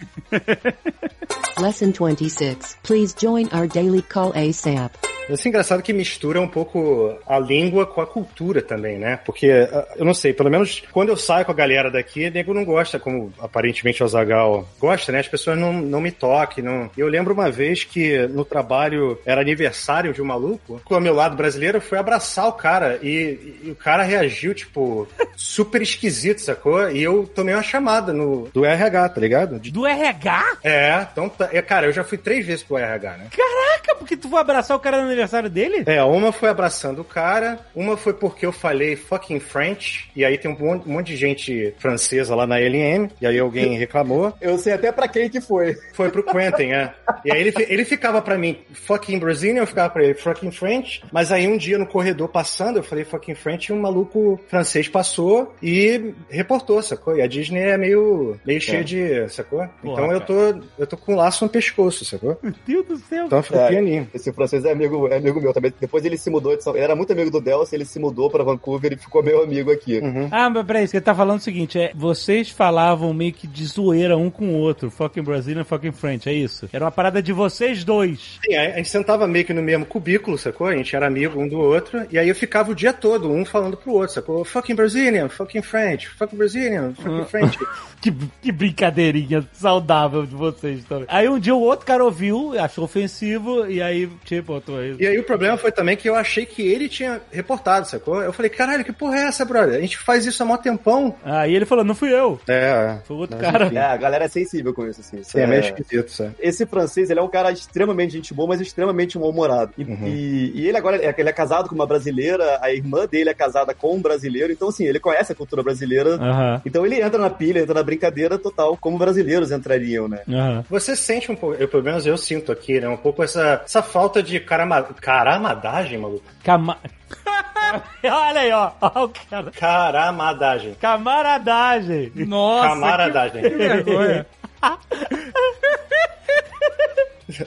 [1.60, 2.78] Lesson 26.
[2.84, 4.92] Please join our daily call ASAP.
[5.30, 9.20] Isso é engraçado que mistura um pouco a língua com a cultura também, né?
[9.26, 12.54] Porque, ah, eu não sei, pelo menos quando eu saio com a galera daqui, nego
[12.54, 15.20] não gosta, como aparentemente o Azagal gosta, né?
[15.20, 16.64] As pessoas não, não me toquem.
[16.64, 16.90] Não...
[16.98, 21.14] Eu lembro uma vez que no trabalho era aniversário de um maluco, com o meu
[21.14, 26.40] lado brasileiro, eu fui abraçar o cara e, e o cara reagiu, tipo, super esquisito,
[26.42, 26.90] sacou?
[26.92, 29.60] E eu tomei uma chamada no, do RH, tá ligado?
[29.60, 30.58] De- Do RH?
[30.64, 33.28] É, então, tá- é, cara, eu já fui três vezes pro RH, né?
[33.36, 35.84] Caraca, porque tu vai abraçar o cara no aniversário aniversário dele?
[35.86, 40.38] É, uma foi abraçando o cara, uma foi porque eu falei fucking French, e aí
[40.38, 44.34] tem um monte, um monte de gente francesa lá na LM, e aí alguém reclamou.
[44.42, 45.78] Eu sei até pra quem que foi.
[45.94, 46.94] Foi pro Quentin, é.
[47.26, 51.04] E aí ele, ele ficava pra mim fucking Brazilian, eu ficava pra ele fucking French,
[51.12, 54.88] mas aí um dia no corredor passando, eu falei fucking French, e um maluco francês
[54.88, 57.16] passou e reportou, sacou?
[57.16, 59.68] E a Disney é meio, meio cheia de, sacou?
[59.84, 60.34] então eu tô,
[60.78, 62.38] eu tô com um laço no pescoço, sacou?
[62.42, 63.26] Meu Deus do céu.
[63.26, 63.68] Então eu fico É.
[63.70, 64.08] pianinho.
[64.14, 65.74] Esse francês é amigo, é amigo meu também.
[65.80, 66.76] Depois ele se mudou de São...
[66.82, 69.72] Ele era muito amigo do Delcio, ele se mudou pra Vancouver e ficou meu amigo
[69.72, 70.00] aqui.
[70.00, 70.28] Uhum.
[70.32, 74.18] Ah, mas peraí, você tá falando o seguinte, é, vocês falavam meio que de zoeira
[74.18, 76.68] um com o outro, fucking Brazilian, fucking French, é isso?
[76.74, 78.40] Era uma parada de vocês dois.
[78.44, 80.68] Sim, a gente sentava meio que no mesmo cubículo, sacou?
[80.68, 83.46] A gente era amigo um do outro, e aí eu ficava o dia todo, um
[83.46, 84.44] falando pro outro, sacou?
[84.44, 87.60] Fucking Brazilian, fucking French, fucking Brazilian, fucking French.
[88.02, 88.12] Que,
[88.42, 91.06] que brincadeirinha saudável de vocês também.
[91.08, 95.06] Aí um dia o outro cara ouviu, achou ofensivo, e aí, tipo, eu tô E
[95.06, 98.22] aí o problema foi também que eu achei que ele tinha reportado, sacou?
[98.22, 99.78] Eu falei, caralho, que porra é essa, brother?
[99.78, 101.16] A gente faz isso há mó tempão.
[101.24, 102.40] Aí ele falou, não fui eu.
[102.48, 103.66] É, Foi outro Mas cara.
[103.68, 103.76] enfim.
[103.78, 105.24] É, a galera é sensível com isso, assim.
[105.24, 106.36] Sim, é meio esquisito, sabe?
[106.40, 109.72] Esse francês, ele é um cara extremamente gente boa, mas extremamente mal-humorado.
[109.78, 113.30] E, e- e ele agora é, ele é casado com uma brasileira, a irmã dele
[113.30, 116.16] é casada com um brasileiro, então assim, ele conhece a cultura brasileira.
[116.16, 120.20] Aham, Então ele entra na pilha, entra na brincadeira total, como brasileiros entrariam, né?
[120.30, 120.64] aham.
[120.70, 122.88] Você sente um pouco, eu, pelo menos eu sinto aqui, né?
[122.88, 126.24] Um pouco essa, essa falta de carama, caramadagem, maluco.
[126.62, 126.78] Cama...
[128.04, 128.72] Olha aí, ó.
[128.82, 129.52] Ó o cara.
[129.52, 130.76] Caramadagem.
[130.76, 132.12] Camaradagem.
[132.16, 133.42] Nossa, Camaradagem.
[133.42, 134.26] que vergonha.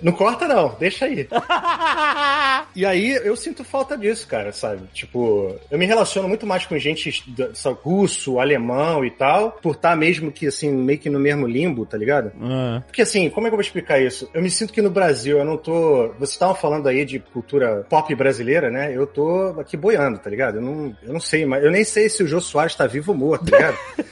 [0.02, 1.28] Não corta, não, deixa aí.
[2.74, 4.82] E aí eu sinto falta disso, cara, sabe?
[4.92, 7.24] Tipo, eu me relaciono muito mais com gente
[7.54, 11.86] sabe, russo, alemão e tal, por estar mesmo que assim, meio que no mesmo limbo,
[11.86, 12.32] tá ligado?
[12.42, 14.28] Ah, Porque assim, como é que eu vou explicar isso?
[14.34, 16.08] Eu me sinto que no Brasil eu não tô.
[16.18, 18.92] Vocês estavam falando aí de cultura pop brasileira, né?
[18.94, 20.56] Eu tô aqui boiando, tá ligado?
[20.56, 23.12] Eu não, eu não sei, mas eu nem sei se o Jô Soares tá vivo
[23.12, 23.78] ou morto, tá ligado?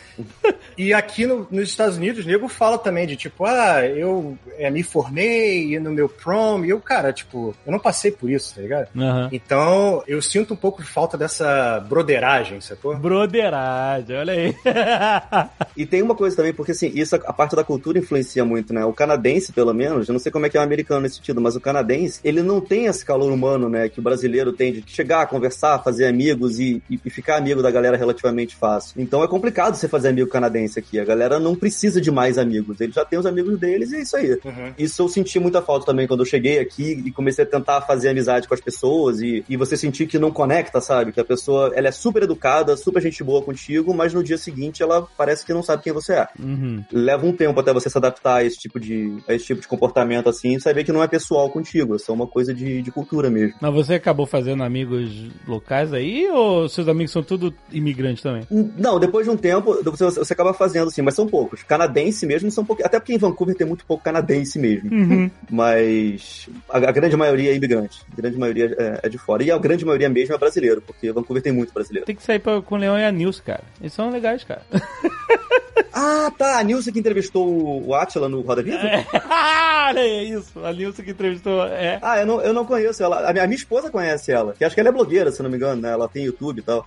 [0.77, 4.71] E aqui no- nos Estados Unidos, o nego fala também de tipo, ah, eu é,
[4.71, 8.61] me formei no meu prom, e eu, cara, tipo, eu não passei por isso, tá
[8.63, 8.89] ligado?
[8.97, 9.29] Aham.
[9.33, 12.97] Então, eu sinto um pouco de falta dessa broderagem, sacou?
[12.97, 14.55] Broderagem, olha aí.
[15.77, 18.85] E tem uma coisa também, porque assim, isso a parte da cultura influencia muito, né?
[18.85, 21.41] O canadense, pelo menos, eu não sei como é que é o americano nesse sentido,
[21.41, 23.89] mas o canadense, ele não tem esse calor humano, né?
[23.89, 27.71] Que o brasileiro tem de chegar, conversar, fazer amigos e, e- e ficar amigo da
[27.71, 29.01] galera relativamente fácil.
[29.01, 30.99] Então é complicado você fazer amigo canadense aqui.
[30.99, 32.81] A galera não precisa de mais amigos.
[32.81, 34.33] Eles já têm os amigos deles e é isso aí.
[34.33, 34.73] Uhum.
[34.79, 38.09] Isso eu senti muita falta também quando eu cheguei aqui e comecei a tentar fazer
[38.09, 41.13] amizade com as pessoas e, e você sentir que não conecta, sabe?
[41.13, 44.83] Que a pessoa, ela é super educada, super gente boa contigo, mas no dia seguinte
[44.83, 46.29] ela parece que não sabe quem você é.
[46.39, 46.85] Uhum.
[46.93, 49.69] Leva um tempo até você se adaptar a esse tipo de, a esse tipo de
[49.69, 52.91] comportamento assim e saber que não é pessoal contigo, é só uma coisa de, de
[52.91, 53.57] cultura mesmo.
[53.61, 58.47] Mas você acabou fazendo amigos locais aí ou seus amigos são tudo imigrantes também?
[58.51, 61.63] Não, depois de um tempo, você, você acaba fazendo assim, mas são poucos.
[61.63, 62.85] Canadense mesmo são poucos.
[62.85, 64.93] Até porque em Vancouver tem muito pouco canadense mesmo.
[64.93, 65.31] Uhum.
[65.51, 68.01] Mas a, a grande maioria é imigrante.
[68.13, 69.43] A grande maioria é, é de fora.
[69.43, 72.07] E a grande maioria mesmo é brasileiro, porque Vancouver tem muito brasileiro.
[72.07, 73.65] Tem que sair pra, com o Leão e a Nilce, cara.
[73.81, 74.63] Eles são legais, cara.
[75.93, 76.59] Ah, tá.
[76.59, 78.79] A Nilce que entrevistou o- Atila no Roda Viva?
[79.89, 80.53] Olha aí, isso.
[80.65, 81.65] A Nilce que entrevistou.
[81.67, 81.99] É.
[82.03, 83.29] Ah, eu não, eu não conheço ela.
[83.29, 84.55] A minha, a minha esposa conhece ela.
[84.57, 85.91] Que acho que ela é blogueira, se não me engano, né?
[85.93, 86.85] Ela tem YouTube e tal.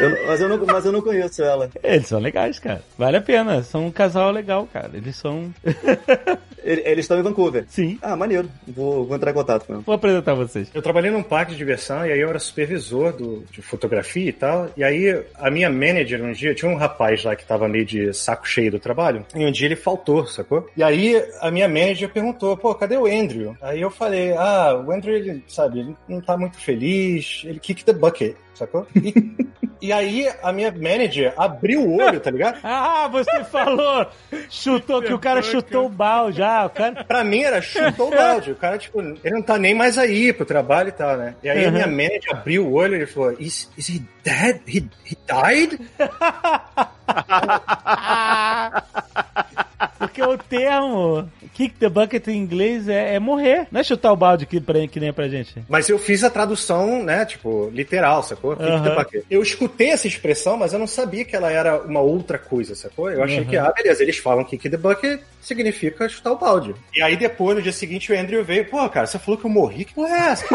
[0.00, 1.70] Eu- mas, eu não, mas eu não conheço ela.
[1.82, 2.82] Eles são legais, cara.
[2.98, 3.62] Vale a pena.
[3.62, 4.90] São um casal legal, cara.
[4.94, 5.52] Eles são.
[6.64, 7.64] Ele- Eles estão em Vancouver.
[7.68, 7.98] Sim.
[8.02, 8.48] Ah, maneiro.
[8.68, 9.82] Vou, vou entrar em contato com ela.
[9.84, 10.68] Vou apresentar vocês.
[10.74, 14.32] Eu trabalhei num parque de diversão e aí eu era supervisor do, de fotografia e
[14.32, 14.70] tal.
[14.76, 18.12] E aí a minha manager um dia, tinha um rapaz lá que tava meio de
[18.12, 19.24] saco cheio do trabalho.
[19.34, 20.68] E um dia ele faltou, sacou?
[20.76, 23.56] E aí a minha manager perguntou, pô, cadê o Andrew?
[23.60, 27.84] Aí eu falei, ah, o Andrew, ele, sabe, ele não tá muito feliz, ele kick
[27.84, 28.86] the bucket, sacou?
[29.82, 32.60] E, e aí a minha manager abriu o olho, tá ligado?
[32.62, 34.06] Ah, você falou!
[34.48, 36.66] Chutou que o cara chutou o balde já.
[36.66, 37.02] O cara.
[37.04, 38.52] Pra mim era chutou o balde.
[38.52, 41.34] O cara, tipo, ele não tá nem mais aí pro trabalho e tal, né?
[41.42, 44.60] E aí a minha manager abriu o olho e ele falou: Is, is he dead?
[44.66, 45.80] He, he died?
[49.98, 53.66] Porque o termo kick the bucket em inglês é, é morrer.
[53.70, 55.62] Não é chutar o balde que, pra- que nem pra gente.
[55.68, 58.56] Mas eu fiz a tradução, né, tipo, literal, sacou?
[58.56, 58.94] Kick the Aham.
[58.94, 59.24] bucket.
[59.30, 63.10] Eu escutei essa expressão, mas eu não sabia que ela era uma outra coisa, sacou?
[63.10, 63.46] Eu achei Aham.
[63.46, 66.74] que, ah, beleza, eles falam kick the bucket significa chutar o balde.
[66.94, 69.50] E aí depois, no dia seguinte, o Andrew veio, pô, cara, você falou que eu
[69.50, 70.44] morri, que porra é essa?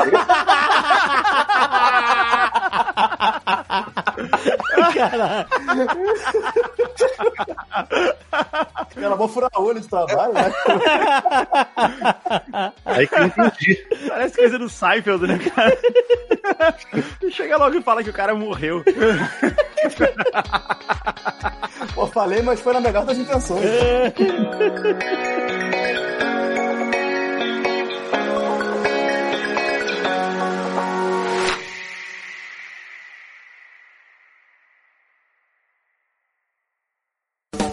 [8.96, 10.52] Ela vou furar olho de trabalho, né?
[12.86, 13.76] Aí que eu entendi.
[14.08, 15.78] Parece coisa do Seinfeld, né, cara?
[17.32, 18.84] Chega logo e fala que o cara morreu.
[21.94, 23.64] Pô, falei, mas foi na melhor das intenções.